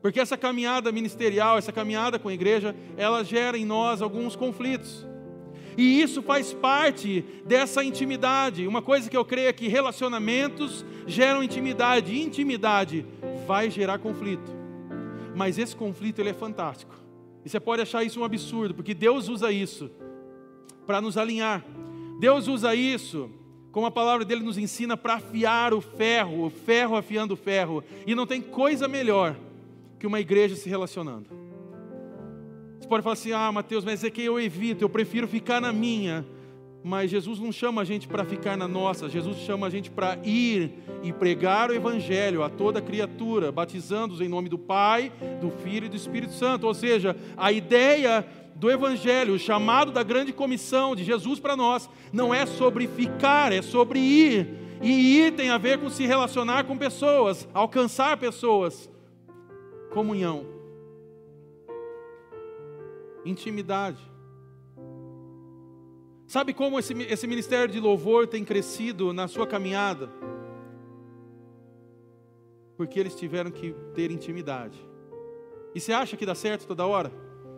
[0.00, 5.06] Porque essa caminhada ministerial, essa caminhada com a igreja, ela gera em nós alguns conflitos.
[5.76, 8.66] E isso faz parte dessa intimidade.
[8.66, 13.04] Uma coisa que eu creio é que relacionamentos geram intimidade, e intimidade
[13.46, 14.50] vai gerar conflito.
[15.36, 16.94] Mas esse conflito ele é fantástico.
[17.44, 19.90] E você pode achar isso um absurdo, porque Deus usa isso
[20.86, 21.62] para nos alinhar.
[22.20, 23.30] Deus usa isso,
[23.72, 27.82] como a palavra dele nos ensina, para afiar o ferro, o ferro afiando o ferro.
[28.06, 29.34] E não tem coisa melhor
[29.98, 31.30] que uma igreja se relacionando.
[32.78, 35.72] Você pode falar assim: ah, Mateus, mas é que eu evito, eu prefiro ficar na
[35.72, 36.26] minha.
[36.82, 40.18] Mas Jesus não chama a gente para ficar na nossa, Jesus chama a gente para
[40.24, 45.86] ir e pregar o Evangelho a toda criatura, batizando-os em nome do Pai, do Filho
[45.86, 46.66] e do Espírito Santo.
[46.66, 51.88] Ou seja, a ideia do Evangelho, o chamado da grande comissão de Jesus para nós,
[52.12, 54.48] não é sobre ficar, é sobre ir.
[54.82, 58.88] E ir tem a ver com se relacionar com pessoas, alcançar pessoas
[59.90, 60.46] comunhão,
[63.24, 64.09] intimidade.
[66.30, 70.08] Sabe como esse, esse ministério de louvor tem crescido na sua caminhada?
[72.76, 74.78] Porque eles tiveram que ter intimidade.
[75.74, 77.10] E você acha que dá certo toda hora?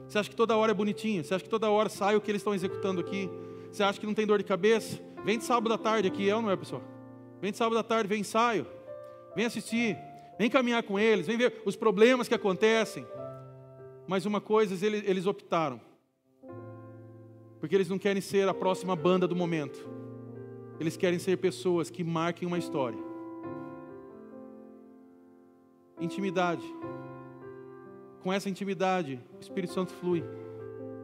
[0.08, 1.22] Você acha que toda hora é bonitinho?
[1.22, 3.28] Você acha que toda hora sai o que eles estão executando aqui?
[3.70, 4.98] Você acha que não tem dor de cabeça?
[5.22, 6.82] Vem de sábado à tarde aqui, é ou não é, pessoal?
[7.42, 8.66] Vem de sábado à tarde, vem ensaio.
[9.36, 9.98] Vem assistir.
[10.38, 13.06] Vem caminhar com eles, vem ver os problemas que acontecem.
[14.08, 15.78] Mas uma coisa eles, eles optaram.
[17.62, 19.88] Porque eles não querem ser a próxima banda do momento.
[20.80, 22.98] Eles querem ser pessoas que marquem uma história.
[26.00, 26.64] Intimidade.
[28.20, 30.24] Com essa intimidade, o Espírito Santo flui.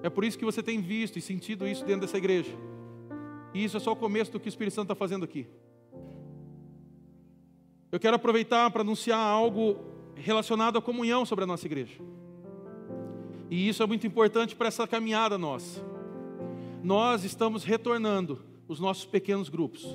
[0.03, 2.51] É por isso que você tem visto e sentido isso dentro dessa igreja.
[3.55, 5.47] E isso é só o começo do que o Espírito Santo está fazendo aqui.
[7.93, 9.77] Eu quero aproveitar para anunciar algo
[10.17, 12.03] relacionado à comunhão sobre a nossa igreja.
[13.49, 15.97] E isso é muito importante para essa caminhada nossa.
[16.83, 19.87] Nós estamos retornando os nossos pequenos grupos.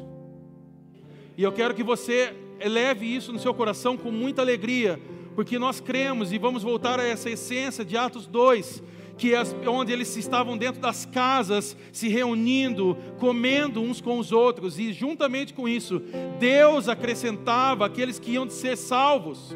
[1.37, 5.01] E eu quero que você eleve isso no seu coração com muita alegria,
[5.35, 8.83] porque nós cremos e vamos voltar a essa essência de Atos 2,
[9.17, 14.79] que é onde eles estavam dentro das casas, se reunindo, comendo uns com os outros,
[14.79, 16.01] e juntamente com isso,
[16.39, 19.55] Deus acrescentava aqueles que iam ser salvos.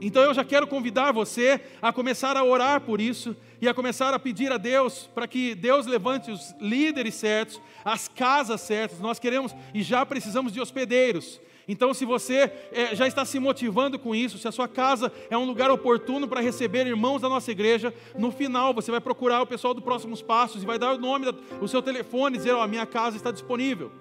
[0.00, 4.14] Então eu já quero convidar você a começar a orar por isso e a começar
[4.14, 8.98] a pedir a Deus para que Deus levante os líderes certos, as casas certas.
[9.00, 11.40] Nós queremos e já precisamos de hospedeiros.
[11.68, 15.38] Então, se você é, já está se motivando com isso, se a sua casa é
[15.38, 19.46] um lugar oportuno para receber irmãos da nossa igreja, no final você vai procurar o
[19.46, 22.66] pessoal do Próximos Passos e vai dar o nome, o seu telefone dizer: Ó, oh,
[22.66, 23.92] minha casa está disponível.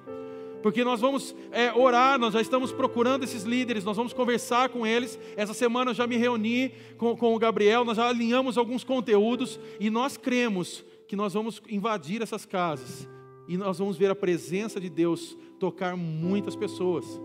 [0.62, 4.86] Porque nós vamos é, orar, nós já estamos procurando esses líderes, nós vamos conversar com
[4.86, 5.20] eles.
[5.38, 9.60] Essa semana eu já me reuni com, com o Gabriel, nós já alinhamos alguns conteúdos
[9.80, 13.08] e nós cremos que nós vamos invadir essas casas
[13.48, 17.20] e nós vamos ver a presença de Deus tocar muitas pessoas.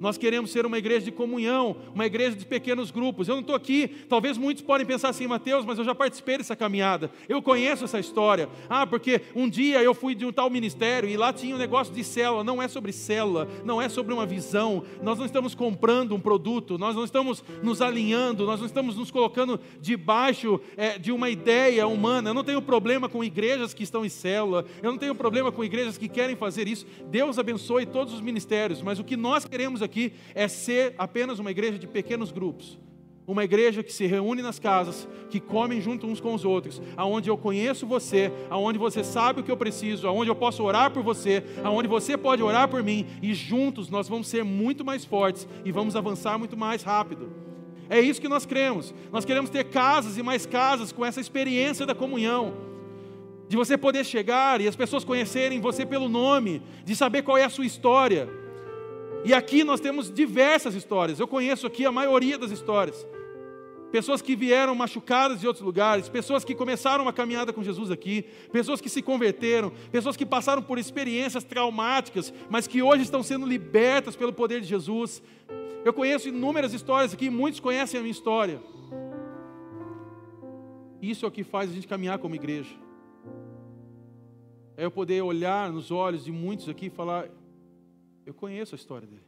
[0.00, 3.28] Nós queremos ser uma igreja de comunhão, uma igreja de pequenos grupos.
[3.28, 6.56] Eu não estou aqui, talvez muitos podem pensar assim, Mateus, mas eu já participei dessa
[6.56, 8.48] caminhada, eu conheço essa história.
[8.66, 11.92] Ah, porque um dia eu fui de um tal ministério e lá tinha um negócio
[11.92, 12.42] de célula.
[12.42, 14.82] Não é sobre célula, não é sobre uma visão.
[15.02, 19.10] Nós não estamos comprando um produto, nós não estamos nos alinhando, nós não estamos nos
[19.10, 22.30] colocando debaixo é, de uma ideia humana.
[22.30, 25.62] Eu não tenho problema com igrejas que estão em célula, eu não tenho problema com
[25.62, 26.86] igrejas que querem fazer isso.
[27.10, 31.40] Deus abençoe todos os ministérios, mas o que nós queremos aqui aqui é ser apenas
[31.40, 32.78] uma igreja de pequenos grupos.
[33.26, 37.30] Uma igreja que se reúne nas casas, que comem junto uns com os outros, aonde
[37.30, 41.02] eu conheço você, aonde você sabe o que eu preciso, aonde eu posso orar por
[41.02, 45.46] você, aonde você pode orar por mim, e juntos nós vamos ser muito mais fortes
[45.64, 47.30] e vamos avançar muito mais rápido.
[47.88, 48.94] É isso que nós cremos.
[49.12, 52.54] Nós queremos ter casas e mais casas com essa experiência da comunhão.
[53.48, 57.44] De você poder chegar e as pessoas conhecerem você pelo nome, de saber qual é
[57.44, 58.39] a sua história.
[59.24, 61.20] E aqui nós temos diversas histórias.
[61.20, 63.06] Eu conheço aqui a maioria das histórias
[63.90, 68.24] pessoas que vieram machucadas de outros lugares, pessoas que começaram uma caminhada com Jesus aqui,
[68.52, 73.46] pessoas que se converteram, pessoas que passaram por experiências traumáticas, mas que hoje estão sendo
[73.46, 75.22] libertas pelo poder de Jesus.
[75.84, 78.60] Eu conheço inúmeras histórias aqui, muitos conhecem a minha história.
[81.02, 82.74] Isso é o que faz a gente caminhar como igreja.
[84.76, 87.28] É eu poder olhar nos olhos de muitos aqui e falar:
[88.26, 89.24] Eu conheço a história dele.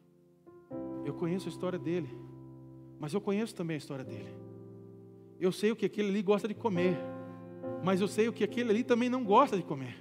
[1.04, 2.08] Eu conheço a história dele.
[2.98, 4.32] Mas eu conheço também a história dele.
[5.40, 6.96] Eu sei o que aquele ali gosta de comer,
[7.82, 9.96] mas eu sei o que aquele ali também não gosta de comer.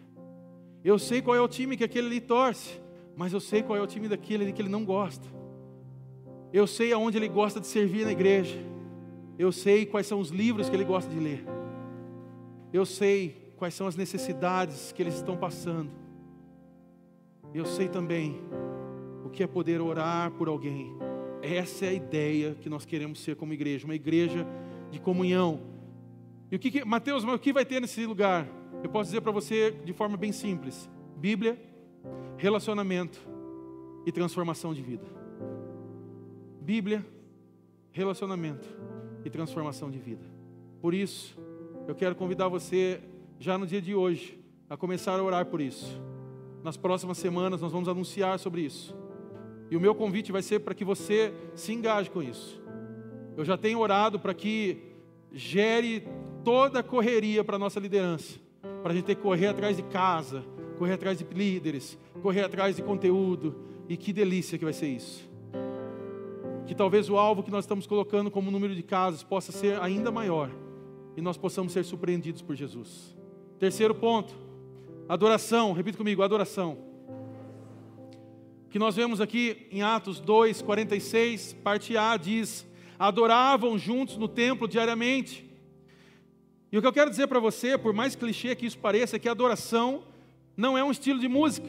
[0.84, 2.80] Eu sei qual é o time que aquele ali torce,
[3.16, 5.28] mas eu sei qual é o time daquele ali que ele não gosta.
[6.54, 8.60] Eu sei aonde ele gosta de servir na igreja.
[9.40, 11.44] Eu sei quais são os livros que ele gosta de ler.
[12.72, 15.92] Eu sei quais são as necessidades que eles estão passando.
[17.54, 18.40] Eu sei também
[19.32, 20.96] que é poder orar por alguém.
[21.42, 24.46] Essa é a ideia que nós queremos ser como igreja, uma igreja
[24.92, 25.62] de comunhão.
[26.52, 28.48] E o que, que Mateus, mas o que vai ter nesse lugar?
[28.84, 31.60] Eu posso dizer para você de forma bem simples: Bíblia,
[32.38, 33.20] relacionamento
[34.06, 35.06] e transformação de vida.
[36.62, 37.06] Bíblia,
[37.92, 38.68] relacionamento
[39.24, 40.26] e transformação de vida.
[40.82, 41.38] Por isso,
[41.88, 43.02] eu quero convidar você
[43.40, 46.02] já no dia de hoje a começar a orar por isso.
[46.64, 48.96] Nas próximas semanas nós vamos anunciar sobre isso.
[49.72, 52.62] E o meu convite vai ser para que você se engaje com isso.
[53.38, 54.78] Eu já tenho orado para que
[55.32, 56.06] gere
[56.44, 58.38] toda a correria para a nossa liderança,
[58.84, 60.44] para a gente ter que correr atrás de casa,
[60.78, 63.56] correr atrás de líderes, correr atrás de conteúdo,
[63.88, 65.30] e que delícia que vai ser isso.
[66.68, 70.12] Que talvez o alvo que nós estamos colocando como número de casas possa ser ainda
[70.12, 70.52] maior
[71.16, 73.16] e nós possamos ser surpreendidos por Jesus.
[73.58, 74.34] Terceiro ponto,
[75.08, 76.91] adoração, repita comigo, adoração.
[78.72, 82.66] Que nós vemos aqui em Atos 2, 46, parte A, diz:
[82.98, 85.46] adoravam juntos no templo diariamente.
[86.72, 89.20] E o que eu quero dizer para você, por mais clichê que isso pareça, é
[89.20, 90.04] que adoração
[90.56, 91.68] não é um estilo de música.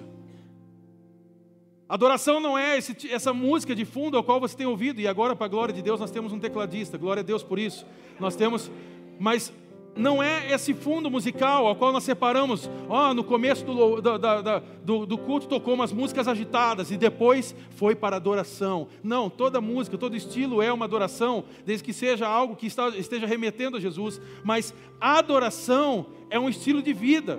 [1.88, 5.34] Adoração não é esse, essa música de fundo ao qual você tem ouvido, e agora,
[5.34, 7.84] para a glória de Deus, nós temos um tecladista, glória a Deus por isso.
[8.20, 8.70] Nós temos,
[9.18, 9.52] mas
[9.96, 12.68] não é esse fundo musical ao qual nós separamos.
[12.88, 18.16] Oh, no começo do, do, do, culto tocou umas músicas agitadas e depois foi para
[18.16, 18.88] adoração.
[19.02, 23.26] Não, toda música, todo estilo é uma adoração, desde que seja algo que está, esteja
[23.26, 24.20] remetendo a Jesus.
[24.42, 27.38] Mas adoração é um estilo de vida.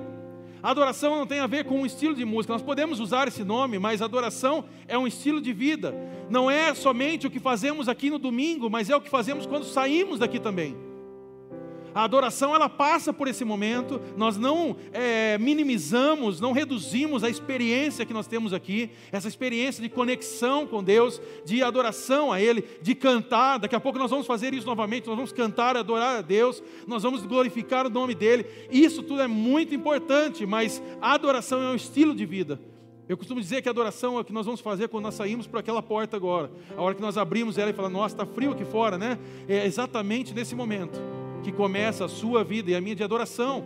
[0.61, 2.53] Adoração não tem a ver com um estilo de música.
[2.53, 5.93] Nós podemos usar esse nome, mas adoração é um estilo de vida.
[6.29, 9.65] Não é somente o que fazemos aqui no domingo, mas é o que fazemos quando
[9.65, 10.92] saímos daqui também.
[11.93, 14.01] A adoração ela passa por esse momento.
[14.17, 19.89] Nós não é, minimizamos, não reduzimos a experiência que nós temos aqui, essa experiência de
[19.89, 23.59] conexão com Deus, de adoração a Ele, de cantar.
[23.59, 25.07] Daqui a pouco nós vamos fazer isso novamente.
[25.07, 26.63] Nós vamos cantar, adorar a Deus.
[26.87, 28.45] Nós vamos glorificar o nome dele.
[28.71, 32.59] Isso tudo é muito importante, mas a adoração é um estilo de vida.
[33.07, 35.45] Eu costumo dizer que a adoração é o que nós vamos fazer quando nós saímos
[35.45, 36.49] por aquela porta agora.
[36.75, 39.19] A hora que nós abrimos ela e falamos, nossa, está frio aqui fora, né?
[39.47, 40.99] É exatamente nesse momento
[41.43, 43.63] que começa a sua vida e a minha de adoração,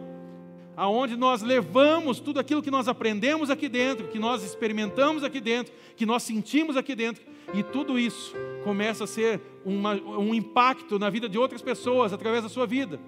[0.76, 5.74] aonde nós levamos tudo aquilo que nós aprendemos aqui dentro, que nós experimentamos aqui dentro,
[5.96, 7.24] que nós sentimos aqui dentro,
[7.54, 12.44] e tudo isso começa a ser uma, um impacto na vida de outras pessoas através
[12.44, 13.00] da sua vida,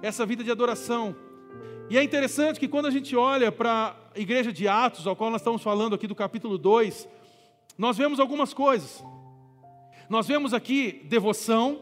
[0.00, 1.16] essa vida de adoração.
[1.90, 5.30] E é interessante que quando a gente olha para a igreja de Atos, ao qual
[5.30, 7.08] nós estamos falando aqui do capítulo 2,
[7.76, 9.02] nós vemos algumas coisas.
[10.08, 11.80] Nós vemos aqui devoção,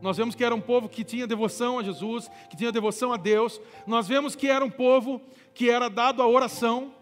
[0.00, 3.16] nós vemos que era um povo que tinha devoção a Jesus, que tinha devoção a
[3.16, 3.60] Deus.
[3.86, 5.20] Nós vemos que era um povo
[5.52, 6.92] que era dado à oração.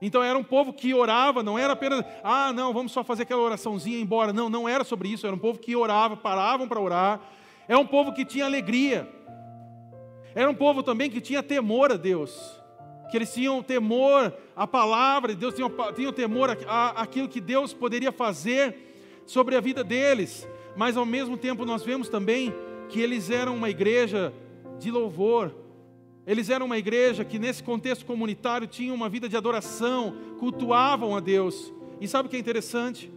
[0.00, 3.42] Então era um povo que orava, não era apenas, ah, não, vamos só fazer aquela
[3.42, 4.32] oraçãozinha e ir embora.
[4.32, 5.26] Não, não era sobre isso.
[5.26, 7.20] Era um povo que orava, paravam para orar.
[7.68, 9.08] Era um povo que tinha alegria.
[10.34, 12.58] Era um povo também que tinha temor a Deus.
[13.10, 16.56] Que eles tinham temor à palavra de Deus, tinham, tinham temor
[16.96, 20.48] àquilo que Deus poderia fazer sobre a vida deles
[20.80, 22.54] mas ao mesmo tempo nós vemos também
[22.88, 24.32] que eles eram uma igreja
[24.78, 25.54] de louvor,
[26.26, 31.20] eles eram uma igreja que, nesse contexto comunitário, tinham uma vida de adoração, cultuavam a
[31.20, 31.70] Deus.
[32.00, 33.12] E sabe o que é interessante?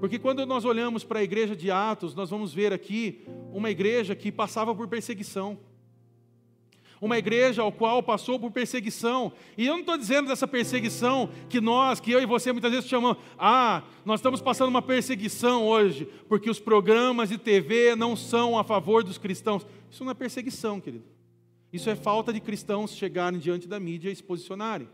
[0.00, 4.14] Porque quando nós olhamos para a igreja de Atos, nós vamos ver aqui uma igreja
[4.14, 5.58] que passava por perseguição,
[7.00, 9.32] uma igreja ao qual passou por perseguição.
[9.56, 12.88] E eu não estou dizendo dessa perseguição que nós, que eu e você muitas vezes
[12.88, 18.58] chamamos, ah, nós estamos passando uma perseguição hoje, porque os programas de TV não são
[18.58, 19.66] a favor dos cristãos.
[19.90, 21.04] Isso não é perseguição, querido.
[21.72, 24.88] Isso é falta de cristãos chegarem diante da mídia e se posicionarem.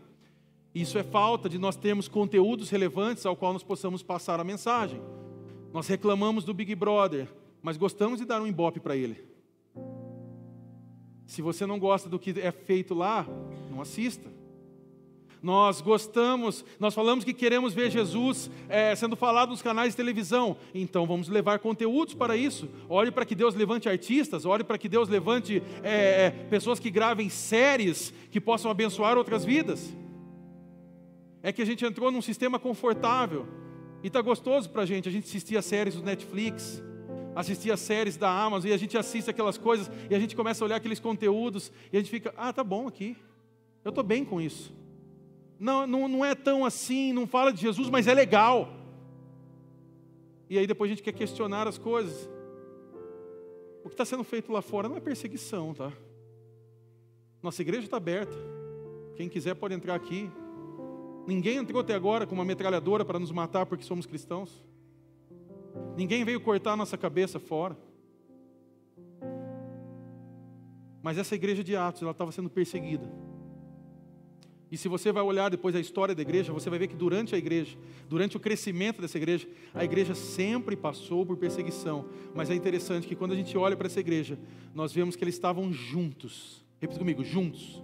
[0.73, 5.01] Isso é falta de nós termos conteúdos relevantes ao qual nós possamos passar a mensagem.
[5.71, 7.29] Nós reclamamos do Big Brother,
[7.61, 9.34] mas gostamos de dar um embope para ele.
[11.25, 13.25] Se você não gosta do que é feito lá,
[13.69, 14.29] não assista.
[15.45, 20.57] Nós gostamos, nós falamos que queremos ver Jesus é, sendo falado nos canais de televisão,
[20.73, 22.67] então vamos levar conteúdos para isso.
[22.89, 27.29] Olhe para que Deus levante artistas, olhe para que Deus levante é, pessoas que gravem
[27.29, 29.95] séries que possam abençoar outras vidas.
[31.43, 33.45] É que a gente entrou num sistema confortável
[34.01, 35.07] e está gostoso para a gente.
[35.07, 36.81] A gente assistia séries do Netflix,
[37.35, 40.65] assistia séries da Amazon e a gente assiste aquelas coisas e a gente começa a
[40.65, 43.17] olhar aqueles conteúdos e a gente fica, ah, tá bom aqui,
[43.83, 44.73] eu estou bem com isso.
[45.59, 48.69] Não, não, não é tão assim, não fala de Jesus, mas é legal.
[50.49, 52.29] E aí depois a gente quer questionar as coisas.
[53.83, 55.91] O que está sendo feito lá fora não é perseguição, tá?
[57.41, 58.35] Nossa igreja está aberta.
[59.15, 60.29] Quem quiser pode entrar aqui.
[61.27, 64.64] Ninguém entrou até agora com uma metralhadora para nos matar porque somos cristãos.
[65.95, 67.77] Ninguém veio cortar nossa cabeça fora.
[71.01, 73.07] Mas essa igreja de Atos, ela estava sendo perseguida.
[74.71, 77.35] E se você vai olhar depois a história da igreja, você vai ver que durante
[77.35, 77.77] a igreja,
[78.09, 82.05] durante o crescimento dessa igreja, a igreja sempre passou por perseguição.
[82.33, 84.37] Mas é interessante que quando a gente olha para essa igreja,
[84.73, 86.65] nós vemos que eles estavam juntos.
[86.81, 87.81] Repita comigo, juntos.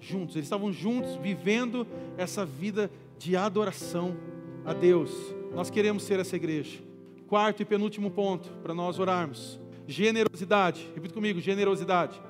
[0.00, 1.86] Juntos, eles estavam juntos, vivendo
[2.18, 4.16] essa vida de adoração
[4.64, 5.12] a Deus.
[5.54, 6.89] Nós queremos ser essa igreja.
[7.30, 10.90] Quarto e penúltimo ponto para nós orarmos: generosidade.
[10.96, 12.20] Repita comigo: generosidade.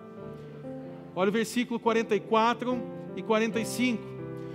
[1.17, 2.79] Olha o versículo 44
[3.17, 4.03] e 45.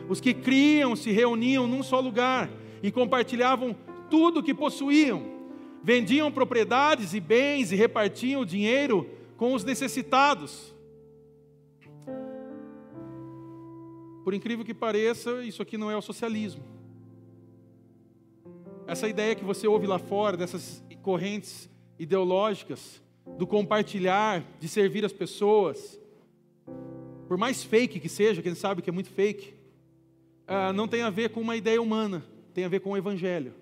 [0.08, 2.48] Os que criam se reuniam num só lugar
[2.84, 3.76] e compartilhavam
[4.08, 5.34] tudo o que possuíam.
[5.84, 10.76] Vendiam propriedades e bens e repartiam o dinheiro com os necessitados.
[14.24, 16.75] Por incrível que pareça, isso aqui não é o socialismo.
[18.88, 21.68] Essa ideia que você ouve lá fora, dessas correntes
[21.98, 23.02] ideológicas,
[23.38, 26.00] do compartilhar, de servir as pessoas,
[27.28, 29.56] por mais fake que seja, quem sabe que é muito fake,
[30.48, 32.24] ah, não tem a ver com uma ideia humana,
[32.54, 33.54] tem a ver com o Evangelho.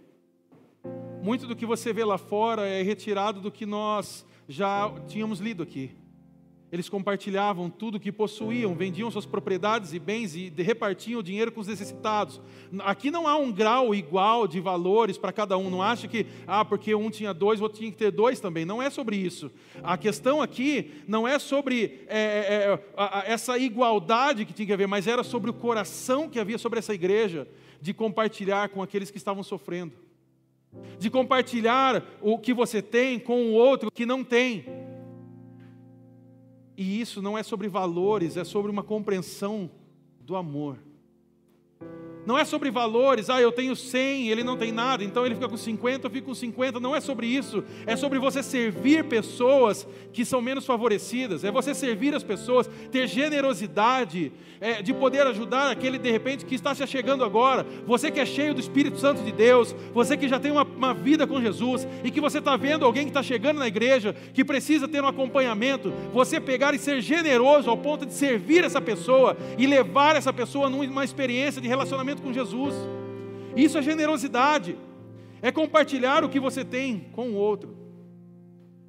[1.22, 5.64] Muito do que você vê lá fora é retirado do que nós já tínhamos lido
[5.64, 5.92] aqui.
[6.74, 11.62] Eles compartilhavam tudo que possuíam, vendiam suas propriedades e bens e repartiam o dinheiro com
[11.62, 12.42] os necessitados.
[12.80, 15.70] Aqui não há um grau igual de valores para cada um.
[15.70, 18.66] Não acha que, ah, porque um tinha dois, o outro tinha que ter dois também.
[18.66, 19.52] Não é sobre isso.
[19.84, 24.88] A questão aqui não é sobre é, é, é essa igualdade que tinha que haver,
[24.88, 27.48] mas era sobre o coração que havia sobre essa igreja
[27.80, 29.94] de compartilhar com aqueles que estavam sofrendo,
[30.98, 34.66] de compartilhar o que você tem com o outro que não tem.
[36.76, 39.70] E isso não é sobre valores, é sobre uma compreensão
[40.20, 40.80] do amor.
[42.26, 45.50] Não é sobre valores, ah, eu tenho 100, ele não tem nada, então ele fica
[45.50, 46.80] com 50, eu fico com 50.
[46.80, 47.64] Não é sobre isso.
[47.86, 51.44] É sobre você servir pessoas que são menos favorecidas.
[51.44, 56.56] É você servir as pessoas, ter generosidade, é, de poder ajudar aquele de repente que
[56.56, 57.66] está se chegando agora.
[57.86, 60.94] Você que é cheio do Espírito Santo de Deus, você que já tem uma, uma
[60.94, 64.46] vida com Jesus e que você está vendo alguém que está chegando na igreja, que
[64.46, 65.92] precisa ter um acompanhamento.
[66.14, 70.70] Você pegar e ser generoso ao ponto de servir essa pessoa e levar essa pessoa
[70.70, 72.76] numa experiência de relacionamento relacionamento com Jesus.
[73.56, 74.78] Isso é generosidade,
[75.42, 77.76] é compartilhar o que você tem com o outro.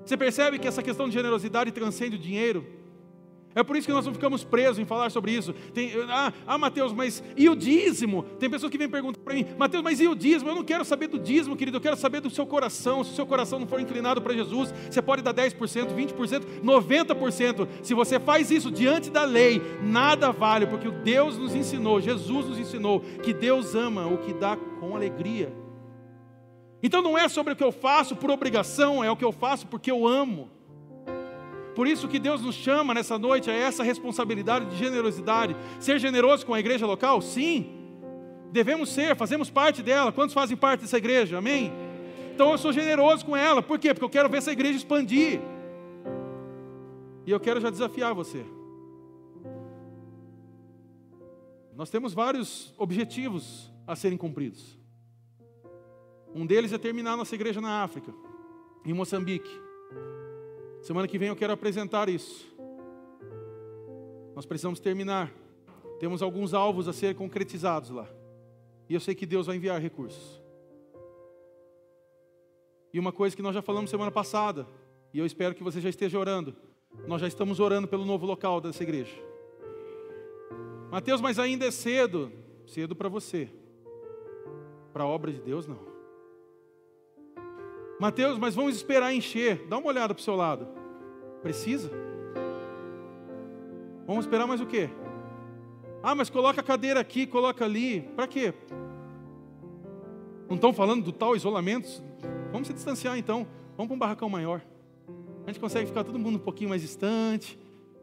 [0.04, 2.66] Você percebe que essa questão de generosidade transcende o dinheiro?
[3.54, 5.52] É por isso que nós não ficamos presos em falar sobre isso.
[5.72, 8.24] Tem, ah, ah, Mateus, mas e o dízimo?
[8.38, 10.50] Tem pessoas que vêm perguntar para mim, Mateus, mas e o dízimo?
[10.50, 13.04] Eu não quero saber do dízimo, querido, eu quero saber do seu coração.
[13.04, 15.54] Se o seu coração não for inclinado para Jesus, você pode dar 10%,
[15.94, 17.68] 20%, 90%.
[17.82, 22.58] Se você faz isso diante da lei, nada vale, porque Deus nos ensinou, Jesus nos
[22.58, 25.52] ensinou, que Deus ama o que dá com alegria.
[26.82, 29.66] Então não é sobre o que eu faço por obrigação, é o que eu faço
[29.66, 30.50] porque eu amo.
[31.74, 35.56] Por isso que Deus nos chama nessa noite a essa responsabilidade de generosidade.
[35.80, 37.20] Ser generoso com a igreja local?
[37.20, 37.66] Sim.
[38.52, 40.12] Devemos ser, fazemos parte dela.
[40.12, 41.38] Quantos fazem parte dessa igreja?
[41.38, 41.72] Amém?
[42.32, 43.60] Então eu sou generoso com ela.
[43.62, 43.92] Por quê?
[43.92, 45.40] Porque eu quero ver essa igreja expandir.
[47.26, 48.44] E eu quero já desafiar você.
[51.74, 54.78] Nós temos vários objetivos a serem cumpridos.
[56.34, 58.12] Um deles é terminar nossa igreja na África,
[58.84, 59.63] em Moçambique.
[60.84, 62.46] Semana que vem eu quero apresentar isso.
[64.34, 65.32] Nós precisamos terminar.
[65.98, 68.06] Temos alguns alvos a ser concretizados lá.
[68.86, 70.42] E eu sei que Deus vai enviar recursos.
[72.92, 74.68] E uma coisa que nós já falamos semana passada,
[75.10, 76.54] e eu espero que você já esteja orando.
[77.06, 79.16] Nós já estamos orando pelo novo local dessa igreja.
[80.90, 82.30] Mateus, mas ainda é cedo.
[82.66, 83.48] Cedo para você.
[84.92, 85.93] Para a obra de Deus, não.
[87.98, 89.66] Mateus, mas vamos esperar encher.
[89.68, 90.66] Dá uma olhada para o seu lado.
[91.42, 91.90] Precisa?
[94.06, 94.90] Vamos esperar mais o quê?
[96.02, 98.02] Ah, mas coloca a cadeira aqui, coloca ali.
[98.14, 98.52] Para quê?
[100.48, 102.02] Não estão falando do tal isolamento?
[102.52, 103.46] Vamos se distanciar então.
[103.76, 104.60] Vamos para um barracão maior.
[105.44, 107.58] A gente consegue ficar todo mundo um pouquinho mais distante.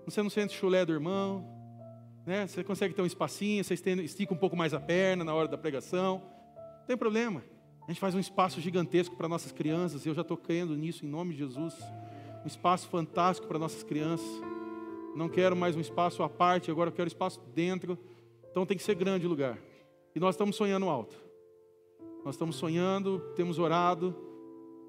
[0.06, 1.46] Você não sente chulé do irmão.
[2.26, 2.48] Né?
[2.48, 5.58] Você consegue ter um espacinho, você estica um pouco mais a perna na hora da
[5.58, 6.22] pregação.
[6.80, 7.44] Não tem problema.
[7.88, 10.06] A gente faz um espaço gigantesco para nossas crianças.
[10.06, 11.76] Eu já estou crendo nisso em nome de Jesus.
[12.44, 14.28] Um espaço fantástico para nossas crianças.
[15.16, 17.98] Não quero mais um espaço à parte, agora eu quero espaço dentro.
[18.50, 19.58] Então tem que ser grande lugar.
[20.16, 21.16] E nós estamos sonhando alto.
[22.24, 24.16] Nós estamos sonhando, temos orado.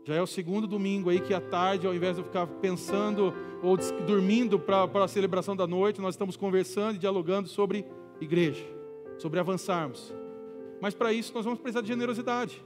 [0.05, 3.33] Já é o segundo domingo aí que à tarde, ao invés de eu ficar pensando
[3.63, 3.77] ou
[4.07, 7.87] dormindo para a celebração da noite, nós estamos conversando e dialogando sobre
[8.21, 8.65] igreja,
[9.19, 10.13] sobre avançarmos.
[10.81, 12.63] Mas para isso nós vamos precisar de generosidade.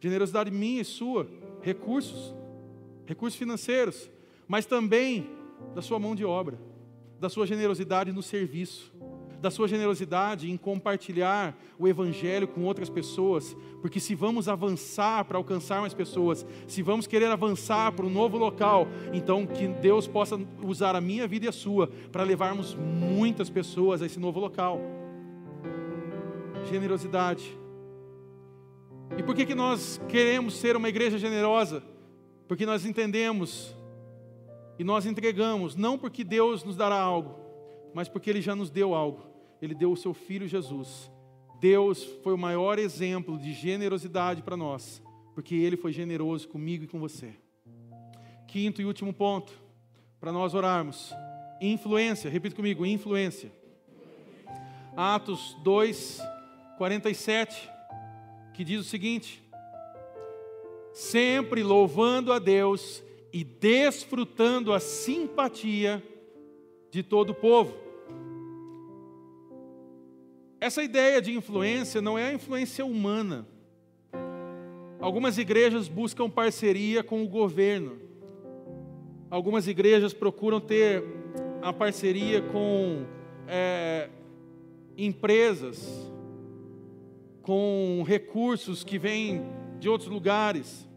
[0.00, 1.28] Generosidade minha e sua,
[1.60, 2.34] recursos,
[3.06, 4.10] recursos financeiros,
[4.48, 5.28] mas também
[5.74, 6.58] da sua mão de obra
[7.20, 8.90] da sua generosidade no serviço,
[9.40, 15.36] da sua generosidade em compartilhar o Evangelho com outras pessoas, porque se vamos avançar para
[15.36, 20.40] alcançar mais pessoas, se vamos querer avançar para um novo local, então que Deus possa
[20.64, 24.80] usar a minha vida e a sua para levarmos muitas pessoas a esse novo local.
[26.70, 27.59] Generosidade.
[29.18, 31.82] E por que, que nós queremos ser uma igreja generosa?
[32.46, 33.74] Porque nós entendemos
[34.78, 37.38] e nós entregamos, não porque Deus nos dará algo,
[37.92, 39.24] mas porque Ele já nos deu algo.
[39.60, 41.10] Ele deu o seu Filho Jesus.
[41.60, 45.02] Deus foi o maior exemplo de generosidade para nós,
[45.34, 47.34] porque Ele foi generoso comigo e com você.
[48.48, 49.52] Quinto e último ponto,
[50.18, 51.12] para nós orarmos:
[51.60, 53.52] influência, repita comigo, influência.
[54.96, 56.20] Atos 2,
[56.78, 57.70] 47,
[58.60, 59.42] que diz o seguinte:
[60.92, 63.02] sempre louvando a Deus
[63.32, 66.02] e desfrutando a simpatia
[66.90, 67.74] de todo o povo.
[70.60, 73.48] Essa ideia de influência não é a influência humana.
[75.00, 77.98] Algumas igrejas buscam parceria com o governo.
[79.30, 81.02] Algumas igrejas procuram ter
[81.62, 83.06] a parceria com
[83.48, 84.10] é,
[84.98, 86.09] empresas,
[87.50, 89.42] com recursos que vêm
[89.80, 90.88] de outros lugares.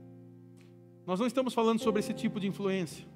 [1.04, 3.08] Nós não estamos falando sobre esse tipo de influência.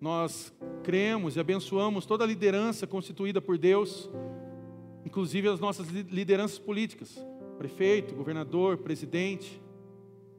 [0.00, 4.08] Nós cremos e abençoamos toda a liderança constituída por Deus,
[5.04, 7.18] inclusive as nossas lideranças políticas,
[7.58, 9.60] prefeito, governador, presidente,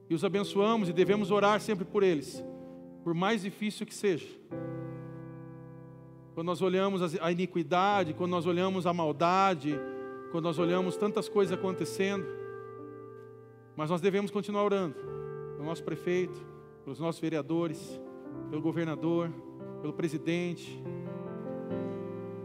[0.10, 2.42] e os abençoamos e devemos orar sempre por eles,
[3.04, 4.30] por mais difícil que seja.
[6.34, 9.78] Quando nós olhamos a iniquidade, quando nós olhamos a maldade,
[10.32, 12.26] quando nós olhamos tantas coisas acontecendo,
[13.76, 14.96] mas nós devemos continuar orando
[15.56, 16.40] pelo nosso prefeito,
[16.84, 18.00] pelos nossos vereadores,
[18.50, 19.32] pelo governador,
[19.82, 20.82] pelo presidente,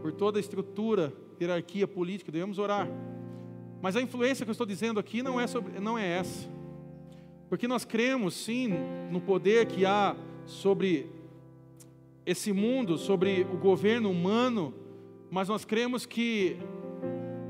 [0.01, 2.87] por toda a estrutura, hierarquia política, devemos orar.
[3.81, 6.49] Mas a influência que eu estou dizendo aqui não é, sobre, não é essa.
[7.49, 8.69] Porque nós cremos sim
[9.11, 10.15] no poder que há
[10.45, 11.09] sobre
[12.25, 14.73] esse mundo, sobre o governo humano,
[15.29, 16.57] mas nós cremos que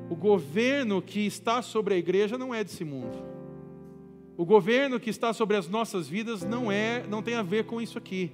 [0.09, 3.17] o governo que está sobre a igreja não é desse mundo.
[4.37, 7.81] O governo que está sobre as nossas vidas não é, não tem a ver com
[7.81, 8.31] isso aqui.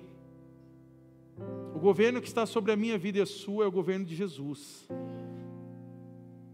[1.74, 4.16] O governo que está sobre a minha vida e a sua é o governo de
[4.16, 4.88] Jesus.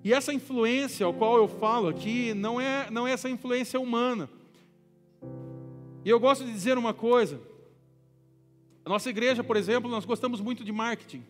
[0.03, 4.29] E essa influência ao qual eu falo aqui não é, não é essa influência humana.
[6.05, 7.41] E eu gosto de dizer uma coisa.
[8.85, 11.23] A nossa igreja, por exemplo, nós gostamos muito de marketing.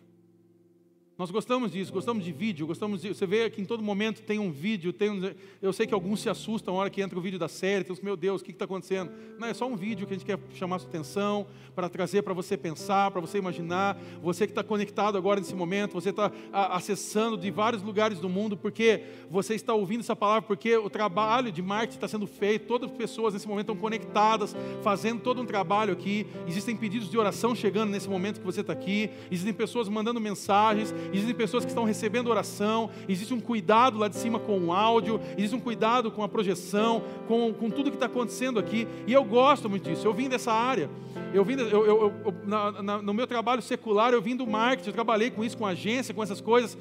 [1.18, 4.38] Nós gostamos disso, gostamos de vídeo, gostamos de, você vê que em todo momento tem
[4.38, 7.20] um vídeo, tem um, eu sei que alguns se assustam na hora que entra o
[7.20, 9.10] vídeo da série, então, meu Deus, o que está acontecendo?
[9.36, 12.32] Não, é só um vídeo que a gente quer chamar sua atenção, para trazer para
[12.32, 17.36] você pensar, para você imaginar, você que está conectado agora nesse momento, você está acessando
[17.36, 21.62] de vários lugares do mundo, porque você está ouvindo essa palavra, porque o trabalho de
[21.62, 24.54] marketing está sendo feito, todas as pessoas nesse momento estão conectadas,
[24.84, 28.72] fazendo todo um trabalho aqui, existem pedidos de oração chegando nesse momento que você está
[28.72, 34.08] aqui, existem pessoas mandando mensagens, existem pessoas que estão recebendo oração, existe um cuidado lá
[34.08, 37.96] de cima com o áudio, existe um cuidado com a projeção, com, com tudo que
[37.96, 40.06] está acontecendo aqui, e eu gosto muito disso.
[40.06, 40.90] Eu vim dessa área,
[41.32, 44.88] eu vim, eu, eu, eu na, na, no meu trabalho secular, eu vim do marketing,
[44.90, 46.76] eu trabalhei com isso, com agência, com essas coisas.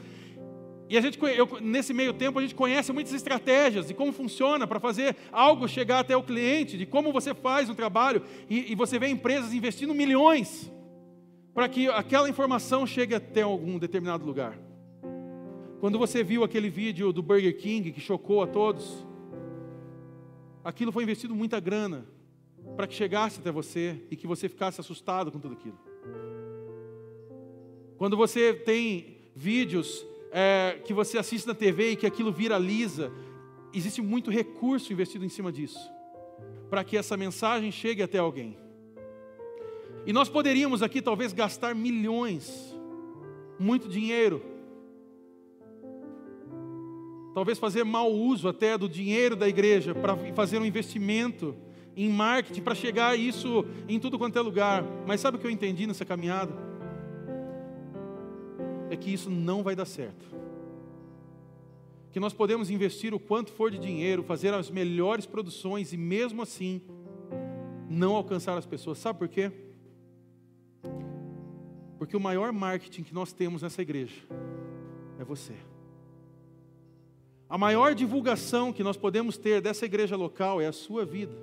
[0.89, 4.65] E a gente, eu, nesse meio tempo, a gente conhece muitas estratégias de como funciona
[4.65, 8.75] para fazer algo chegar até o cliente, de como você faz um trabalho, e, e
[8.75, 10.71] você vê empresas investindo milhões
[11.57, 14.59] para que aquela informação chegue até algum determinado lugar.
[15.79, 19.03] Quando você viu aquele vídeo do Burger King que chocou a todos,
[20.63, 22.05] aquilo foi investido muita grana
[22.75, 25.79] para que chegasse até você e que você ficasse assustado com tudo aquilo.
[27.97, 33.11] Quando você tem vídeos é, que você assiste na TV e que aquilo viraliza,
[33.73, 35.91] existe muito recurso investido em cima disso,
[36.69, 38.66] para que essa mensagem chegue até alguém.
[40.07, 42.75] E nós poderíamos aqui talvez gastar milhões,
[43.59, 44.41] muito dinheiro,
[47.35, 51.55] talvez fazer mau uso até do dinheiro da igreja para fazer um investimento
[51.95, 54.83] em marketing para chegar isso em tudo quanto é lugar.
[55.05, 56.65] Mas sabe o que eu entendi nessa caminhada?
[58.89, 60.25] é que isso não vai dar certo.
[62.11, 66.41] Que nós podemos investir o quanto for de dinheiro, fazer as melhores produções e mesmo
[66.41, 66.81] assim
[67.89, 68.97] não alcançar as pessoas.
[68.97, 69.51] Sabe por quê?
[71.97, 74.15] Porque o maior marketing que nós temos nessa igreja
[75.19, 75.53] é você.
[77.49, 81.33] A maior divulgação que nós podemos ter dessa igreja local é a sua vida,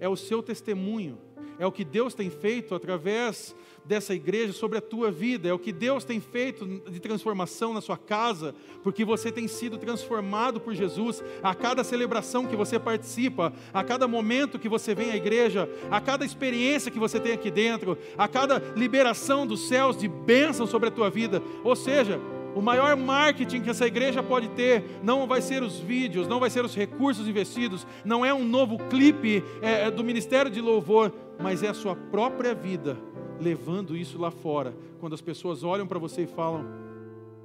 [0.00, 1.18] é o seu testemunho,
[1.58, 5.58] é o que Deus tem feito através dessa igreja sobre a tua vida, é o
[5.58, 10.74] que Deus tem feito de transformação na sua casa, porque você tem sido transformado por
[10.74, 15.68] Jesus a cada celebração que você participa, a cada momento que você vem à igreja,
[15.90, 20.66] a cada experiência que você tem aqui dentro, a cada liberação dos céus de bênção
[20.66, 21.42] sobre a tua vida.
[21.64, 22.20] Ou seja,
[22.58, 26.50] o maior marketing que essa igreja pode ter não vai ser os vídeos, não vai
[26.50, 31.62] ser os recursos investidos, não é um novo clipe é, do Ministério de Louvor, mas
[31.62, 32.98] é a sua própria vida
[33.38, 34.74] levando isso lá fora.
[34.98, 36.66] Quando as pessoas olham para você e falam: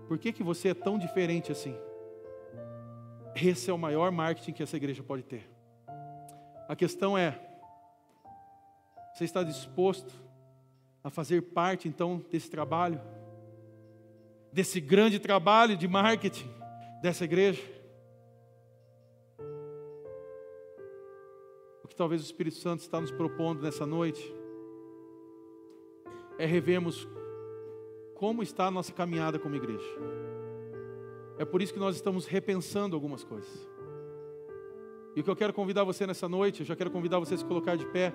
[0.08, 1.76] por que, que você é tão diferente assim?
[3.36, 5.48] Esse é o maior marketing que essa igreja pode ter.
[6.68, 7.40] A questão é:
[9.14, 10.12] você está disposto
[11.04, 13.00] a fazer parte então desse trabalho?
[14.54, 16.48] Desse grande trabalho de marketing
[17.02, 17.60] dessa igreja?
[21.84, 24.24] O que talvez o Espírito Santo está nos propondo nessa noite
[26.38, 27.08] é revermos
[28.14, 29.84] como está a nossa caminhada como igreja.
[31.40, 33.68] É por isso que nós estamos repensando algumas coisas.
[35.16, 37.38] E o que eu quero convidar você nessa noite, eu já quero convidar você a
[37.38, 38.14] se colocar de pé,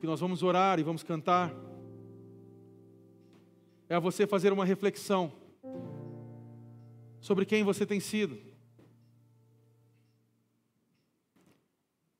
[0.00, 1.67] que nós vamos orar e vamos cantar.
[3.88, 5.32] É a você fazer uma reflexão
[7.20, 8.38] sobre quem você tem sido.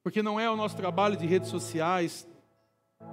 [0.02, 2.28] Porque não é o nosso trabalho de redes sociais,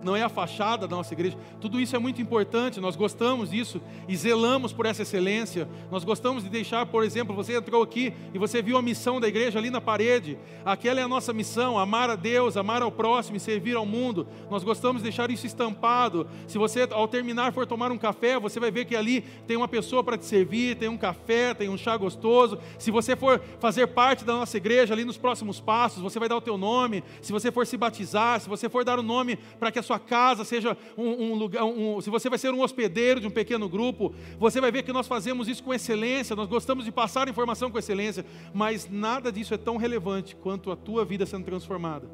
[0.05, 1.37] não é a fachada da nossa igreja.
[1.59, 5.67] Tudo isso é muito importante, nós gostamos disso e zelamos por essa excelência.
[5.91, 9.27] Nós gostamos de deixar, por exemplo, você entrou aqui e você viu a missão da
[9.27, 10.37] igreja ali na parede.
[10.63, 14.27] Aquela é a nossa missão: amar a Deus, amar ao próximo e servir ao mundo.
[14.49, 16.27] Nós gostamos de deixar isso estampado.
[16.47, 19.67] Se você, ao terminar, for tomar um café, você vai ver que ali tem uma
[19.67, 22.59] pessoa para te servir, tem um café, tem um chá gostoso.
[22.77, 26.37] Se você for fazer parte da nossa igreja ali nos próximos passos, você vai dar
[26.37, 27.03] o teu nome.
[27.21, 29.99] Se você for se batizar, se você for dar o nome para que a sua
[29.99, 33.67] casa seja um, um lugar, um, se você vai ser um hospedeiro de um pequeno
[33.67, 37.69] grupo, você vai ver que nós fazemos isso com excelência, nós gostamos de passar informação
[37.69, 42.09] com excelência, mas nada disso é tão relevante quanto a tua vida sendo transformada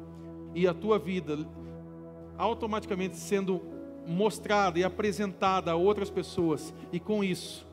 [0.56, 1.38] e a tua vida
[2.36, 3.62] automaticamente sendo
[4.08, 7.64] mostrada e apresentada a outras pessoas, e com isso,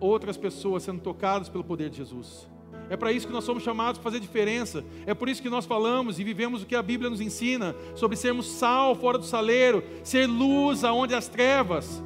[0.00, 2.50] outras pessoas sendo tocadas pelo poder de Jesus.
[2.90, 4.84] É para isso que nós somos chamados para fazer diferença.
[5.06, 8.16] É por isso que nós falamos e vivemos o que a Bíblia nos ensina sobre
[8.16, 12.02] sermos sal fora do saleiro, ser luz aonde as trevas.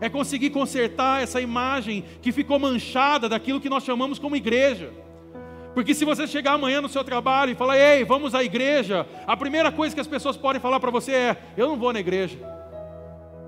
[0.00, 4.92] É conseguir consertar essa imagem que ficou manchada daquilo que nós chamamos como igreja.
[5.74, 9.36] Porque se você chegar amanhã no seu trabalho e falar, ei, vamos à igreja, a
[9.36, 12.55] primeira coisa que as pessoas podem falar para você é: eu não vou na igreja.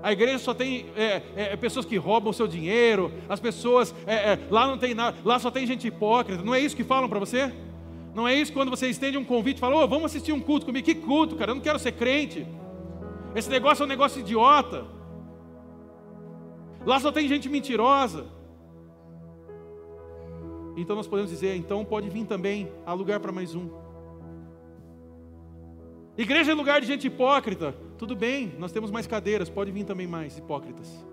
[0.01, 3.93] A igreja só tem é, é, é, pessoas que roubam o seu dinheiro, as pessoas,
[4.07, 6.43] é, é, lá não tem nada, lá só tem gente hipócrita.
[6.43, 7.53] Não é isso que falam para você?
[8.15, 10.85] Não é isso quando você estende um convite fala, oh, vamos assistir um culto comigo.
[10.85, 11.51] Que culto, cara?
[11.51, 12.47] Eu não quero ser crente.
[13.35, 14.85] Esse negócio é um negócio idiota.
[16.85, 18.25] Lá só tem gente mentirosa.
[20.77, 23.69] Então nós podemos dizer, então pode vir também, há lugar para mais um.
[26.17, 27.75] Igreja é lugar de gente hipócrita.
[27.99, 31.05] Tudo bem, nós temos mais cadeiras, pode vir também mais hipócritas.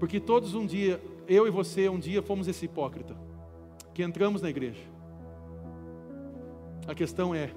[0.00, 3.16] Porque todos um dia, eu e você, um dia fomos esse hipócrita,
[3.94, 4.82] que entramos na igreja.
[6.88, 7.52] A questão é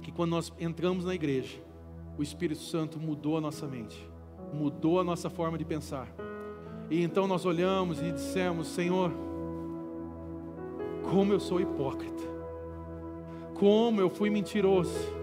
[0.00, 1.56] que quando nós entramos na igreja,
[2.18, 4.04] o Espírito Santo mudou a nossa mente,
[4.52, 6.12] mudou a nossa forma de pensar.
[6.90, 9.12] E então nós olhamos e dissemos: Senhor,
[11.08, 12.24] como eu sou hipócrita,
[13.54, 15.21] como eu fui mentiroso,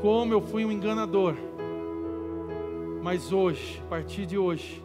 [0.00, 1.34] como eu fui um enganador.
[3.02, 4.82] Mas hoje, a partir de hoje,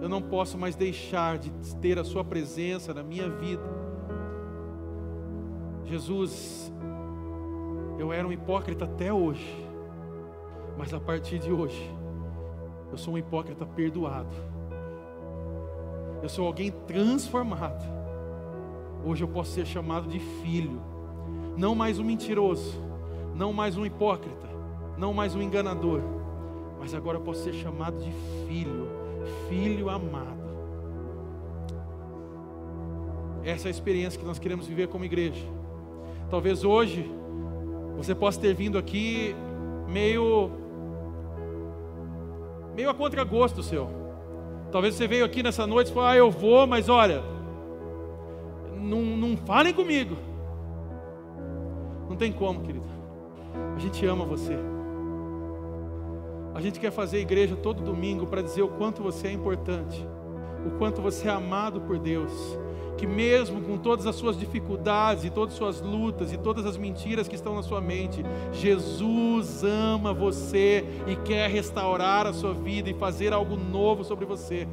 [0.00, 3.62] eu não posso mais deixar de ter a Sua presença na minha vida.
[5.84, 6.72] Jesus,
[7.98, 9.66] eu era um hipócrita até hoje,
[10.76, 11.90] mas a partir de hoje,
[12.90, 14.34] eu sou um hipócrita perdoado.
[16.22, 17.84] Eu sou alguém transformado.
[19.04, 20.80] Hoje eu posso ser chamado de filho,
[21.56, 22.85] não mais um mentiroso,
[23.36, 24.48] não mais um hipócrita,
[24.96, 26.00] não mais um enganador,
[26.80, 28.10] mas agora eu posso ser chamado de
[28.48, 28.88] filho,
[29.48, 30.46] filho amado.
[33.44, 35.44] Essa é a experiência que nós queremos viver como igreja.
[36.30, 37.08] Talvez hoje
[37.96, 39.36] você possa ter vindo aqui
[39.86, 40.50] meio
[42.74, 43.88] meio a contragosto seu.
[44.72, 47.22] Talvez você veio aqui nessa noite e falou: "Ah, eu vou, mas olha,
[48.74, 50.16] não, não falem comigo".
[52.08, 52.95] Não tem como, querido.
[53.76, 54.56] A gente ama você.
[56.54, 60.02] A gente quer fazer igreja todo domingo para dizer o quanto você é importante,
[60.66, 62.32] o quanto você é amado por Deus,
[62.96, 66.78] que mesmo com todas as suas dificuldades e todas as suas lutas e todas as
[66.78, 72.88] mentiras que estão na sua mente, Jesus ama você e quer restaurar a sua vida
[72.88, 74.66] e fazer algo novo sobre você.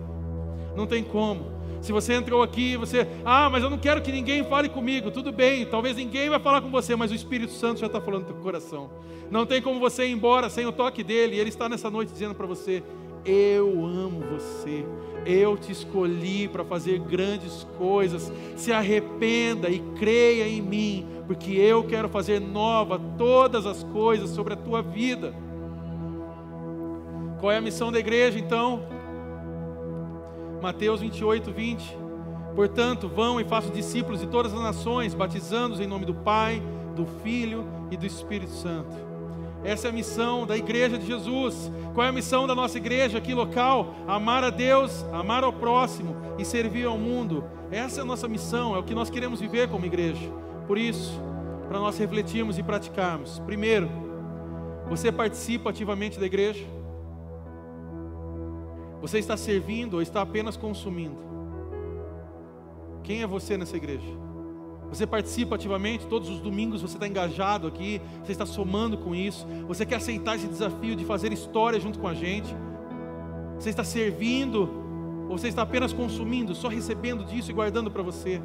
[0.77, 1.52] Não tem como.
[1.81, 5.11] Se você entrou aqui, você, ah, mas eu não quero que ninguém fale comigo.
[5.11, 8.21] Tudo bem, talvez ninguém vai falar com você, mas o Espírito Santo já está falando
[8.21, 8.89] no teu coração.
[9.29, 11.35] Não tem como você ir embora sem o toque dele.
[11.35, 12.83] E ele está nessa noite dizendo para você:
[13.25, 14.85] Eu amo você.
[15.25, 18.31] Eu te escolhi para fazer grandes coisas.
[18.55, 24.53] Se arrependa e creia em mim, porque eu quero fazer nova todas as coisas sobre
[24.53, 25.33] a tua vida.
[27.39, 29.02] Qual é a missão da igreja então?
[30.63, 31.97] Mateus 28, 20.
[32.55, 36.63] Portanto, vão e façam discípulos de todas as nações, batizando-os em nome do Pai,
[36.95, 38.95] do Filho e do Espírito Santo.
[39.61, 41.69] Essa é a missão da igreja de Jesus.
[41.93, 43.93] Qual é a missão da nossa igreja aqui local?
[44.07, 47.43] Amar a Deus, amar ao próximo e servir ao mundo.
[47.69, 50.31] Essa é a nossa missão, é o que nós queremos viver como igreja.
[50.65, 51.19] Por isso,
[51.67, 53.37] para nós refletirmos e praticarmos.
[53.39, 53.89] Primeiro,
[54.87, 56.63] você participa ativamente da igreja?
[59.03, 61.17] Você está servindo ou está apenas consumindo?
[63.03, 64.07] Quem é você nessa igreja?
[64.87, 69.45] Você participa ativamente, todos os domingos você está engajado aqui, você está somando com isso,
[69.67, 72.55] você quer aceitar esse desafio de fazer história junto com a gente?
[73.59, 74.69] Você está servindo
[75.27, 78.41] ou você está apenas consumindo, só recebendo disso e guardando para você?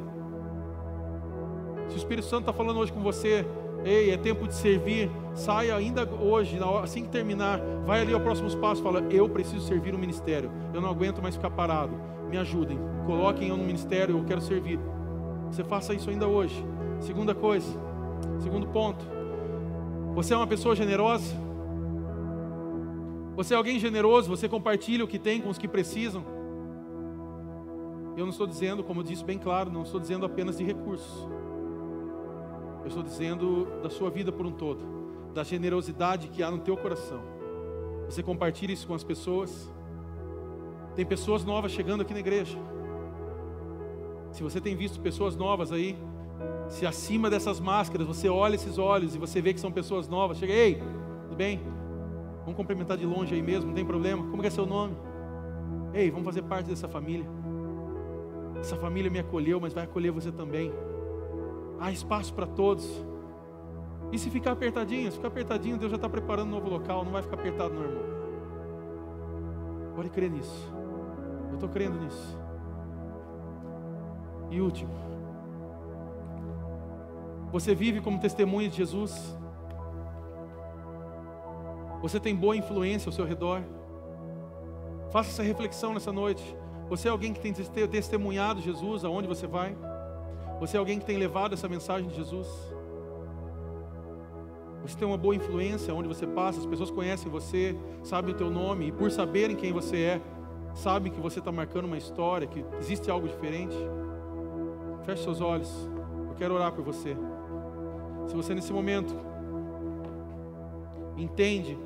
[1.87, 3.47] Se o Espírito Santo está falando hoje com você,
[3.83, 5.09] Ei, é tempo de servir.
[5.33, 9.93] Saia ainda hoje, assim que terminar, vai ali ao próximo passo, fala: Eu preciso servir
[9.93, 10.51] o ministério.
[10.73, 11.93] Eu não aguento mais ficar parado.
[12.29, 14.17] Me ajudem, coloquem eu no ministério.
[14.17, 14.79] Eu quero servir.
[15.49, 16.63] Você faça isso ainda hoje.
[16.99, 17.67] Segunda coisa,
[18.39, 19.03] segundo ponto.
[20.15, 21.33] Você é uma pessoa generosa.
[23.35, 24.29] Você é alguém generoso.
[24.29, 26.23] Você compartilha o que tem com os que precisam.
[28.17, 31.25] Eu não estou dizendo, como eu disse bem claro, não estou dizendo apenas de recursos.
[32.81, 34.83] Eu estou dizendo da sua vida por um todo,
[35.33, 37.21] da generosidade que há no teu coração.
[38.05, 39.71] Você compartilha isso com as pessoas.
[40.95, 42.57] Tem pessoas novas chegando aqui na igreja.
[44.31, 45.97] Se você tem visto pessoas novas aí,
[46.69, 50.37] se acima dessas máscaras você olha esses olhos e você vê que são pessoas novas,
[50.37, 50.81] chega, ei,
[51.23, 51.59] tudo bem?
[52.41, 54.27] Vamos cumprimentar de longe aí mesmo, não tem problema.
[54.29, 54.95] Como é seu nome?
[55.93, 57.25] Ei, vamos fazer parte dessa família.
[58.59, 60.71] Essa família me acolheu, mas vai acolher você também
[61.79, 62.87] há espaço para todos.
[64.11, 67.11] E se ficar apertadinho, se ficar apertadinho, Deus já está preparando um novo local, não
[67.11, 68.03] vai ficar apertado, não, irmão.
[69.95, 70.73] Pode crer nisso.
[71.49, 72.37] Eu estou crendo nisso.
[74.49, 74.91] E último,
[77.51, 79.37] você vive como testemunha de Jesus?
[82.01, 83.61] Você tem boa influência ao seu redor?
[85.11, 86.55] Faça essa reflexão nessa noite.
[86.87, 89.75] Você é alguém que tem testemunhado Jesus aonde você vai?
[90.59, 92.47] Você é alguém que tem levado essa mensagem de Jesus?
[94.81, 98.49] Você tem uma boa influência onde você passa, as pessoas conhecem você, sabem o teu
[98.49, 100.21] nome, e por saberem quem você é,
[100.73, 103.75] sabem que você está marcando uma história, que existe algo diferente.
[105.05, 105.69] Feche seus olhos,
[106.27, 107.15] eu quero orar por você.
[108.27, 109.13] Se você nesse momento
[111.17, 111.77] entende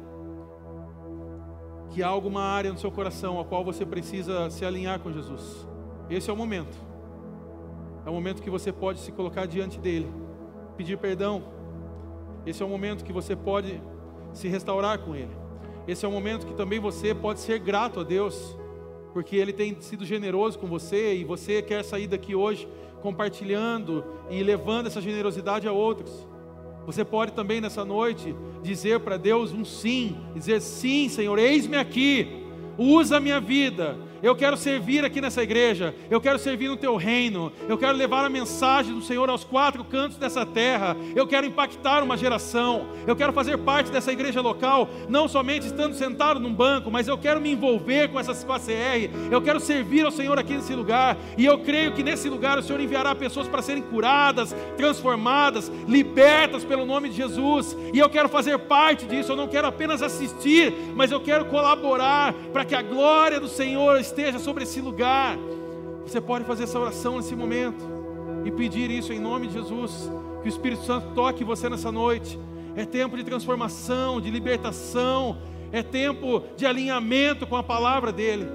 [1.89, 5.67] que há alguma área no seu coração a qual você precisa se alinhar com Jesus.
[6.09, 6.92] Esse é o momento.
[8.05, 10.11] É o momento que você pode se colocar diante dele,
[10.77, 11.43] pedir perdão.
[12.45, 13.81] Esse é o momento que você pode
[14.33, 15.31] se restaurar com ele.
[15.87, 18.57] Esse é o momento que também você pode ser grato a Deus,
[19.13, 22.67] porque ele tem sido generoso com você e você quer sair daqui hoje
[23.01, 26.27] compartilhando e levando essa generosidade a outros.
[26.85, 32.45] Você pode também nessa noite dizer para Deus um sim, dizer sim, Senhor, eis-me aqui,
[32.77, 36.95] usa a minha vida, eu quero servir aqui nessa igreja, eu quero servir no teu
[36.95, 41.45] reino, eu quero levar a mensagem do Senhor aos quatro cantos dessa terra, eu quero
[41.45, 46.53] impactar uma geração, eu quero fazer parte dessa igreja local, não somente estando sentado num
[46.53, 50.53] banco, mas eu quero me envolver com essa CR, eu quero servir ao Senhor aqui
[50.53, 54.55] nesse lugar, e eu creio que nesse lugar o Senhor enviará pessoas para serem curadas,
[54.77, 59.67] transformadas, libertas pelo nome de Jesus, e eu quero fazer parte disso, eu não quero
[59.67, 64.79] apenas assistir, mas eu quero colaborar para que a glória do Senhor esteja sobre esse
[64.79, 65.37] lugar.
[66.05, 67.83] Você pode fazer essa oração nesse momento
[68.45, 70.11] e pedir isso em nome de Jesus.
[70.41, 72.39] Que o Espírito Santo toque você nessa noite.
[72.75, 75.37] É tempo de transformação, de libertação,
[75.71, 78.47] é tempo de alinhamento com a palavra dEle.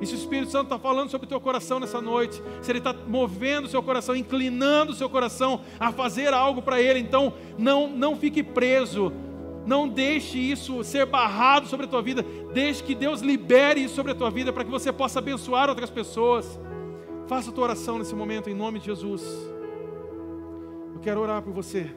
[0.00, 2.78] E se o Espírito Santo está falando sobre o teu coração nessa noite, se Ele
[2.78, 7.32] está movendo o seu coração, inclinando o seu coração a fazer algo para Ele, então
[7.56, 9.12] não, não fique preso
[9.66, 12.24] não deixe isso ser barrado sobre a tua vida.
[12.52, 15.90] Deixe que Deus libere isso sobre a tua vida para que você possa abençoar outras
[15.90, 16.58] pessoas.
[17.26, 19.22] Faça a tua oração nesse momento em nome de Jesus.
[20.94, 21.90] Eu quero orar por você.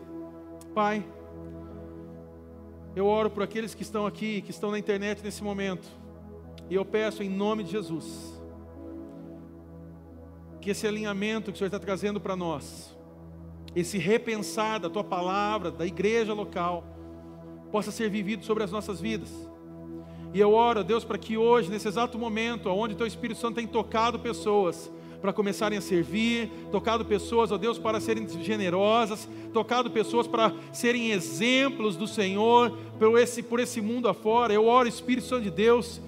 [0.74, 1.06] Pai,
[2.96, 5.88] eu oro por aqueles que estão aqui, que estão na internet nesse momento.
[6.70, 8.42] E eu peço em nome de Jesus
[10.62, 12.96] que esse alinhamento que o Senhor está trazendo para nós,
[13.76, 16.86] esse repensar da tua palavra, da igreja local,
[17.72, 19.30] possa ser vivido sobre as nossas vidas.
[20.34, 23.68] E eu oro, Deus, para que hoje, nesse exato momento, onde Teu Espírito Santo tem
[23.68, 24.90] tocado pessoas,
[25.22, 31.12] para começarem a servir, tocado pessoas, ó Deus, para serem generosas, tocado pessoas para serem
[31.12, 34.52] exemplos do Senhor por esse, por esse mundo afora.
[34.52, 36.02] Eu oro, Espírito Santo de Deus,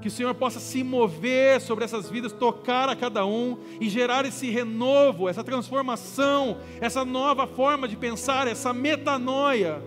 [0.00, 4.24] que o Senhor possa se mover sobre essas vidas, tocar a cada um e gerar
[4.24, 9.82] esse renovo, essa transformação, essa nova forma de pensar, essa metanoia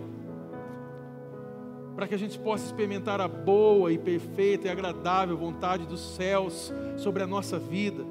[1.98, 6.72] para que a gente possa experimentar a boa e perfeita e agradável vontade dos céus
[6.96, 8.06] sobre a nossa vida.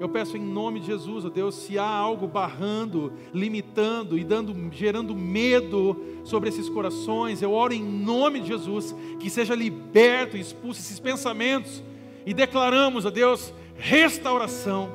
[0.00, 4.52] Eu peço em nome de Jesus, ó Deus, se há algo barrando, limitando e dando,
[4.72, 10.40] gerando medo sobre esses corações, eu oro em nome de Jesus que seja liberto e
[10.40, 11.84] expulso esses pensamentos
[12.26, 14.90] e declaramos, ó Deus, restauração,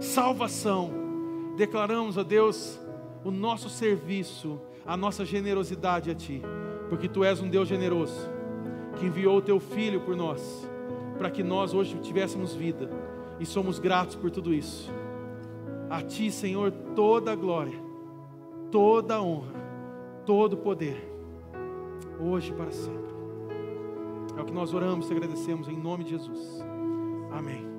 [0.00, 0.90] salvação.
[1.56, 2.80] Declaramos, ó Deus,
[3.24, 6.42] o nosso serviço, a nossa generosidade a Ti
[6.90, 8.28] porque tu és um Deus generoso,
[8.96, 10.68] que enviou o teu filho por nós,
[11.16, 12.90] para que nós hoje tivéssemos vida,
[13.38, 14.92] e somos gratos por tudo isso.
[15.88, 17.78] A ti, Senhor, toda a glória,
[18.70, 19.54] toda a honra,
[20.26, 21.08] todo o poder,
[22.20, 23.10] hoje e para sempre.
[24.36, 26.62] É o que nós oramos e agradecemos em nome de Jesus.
[27.30, 27.69] Amém.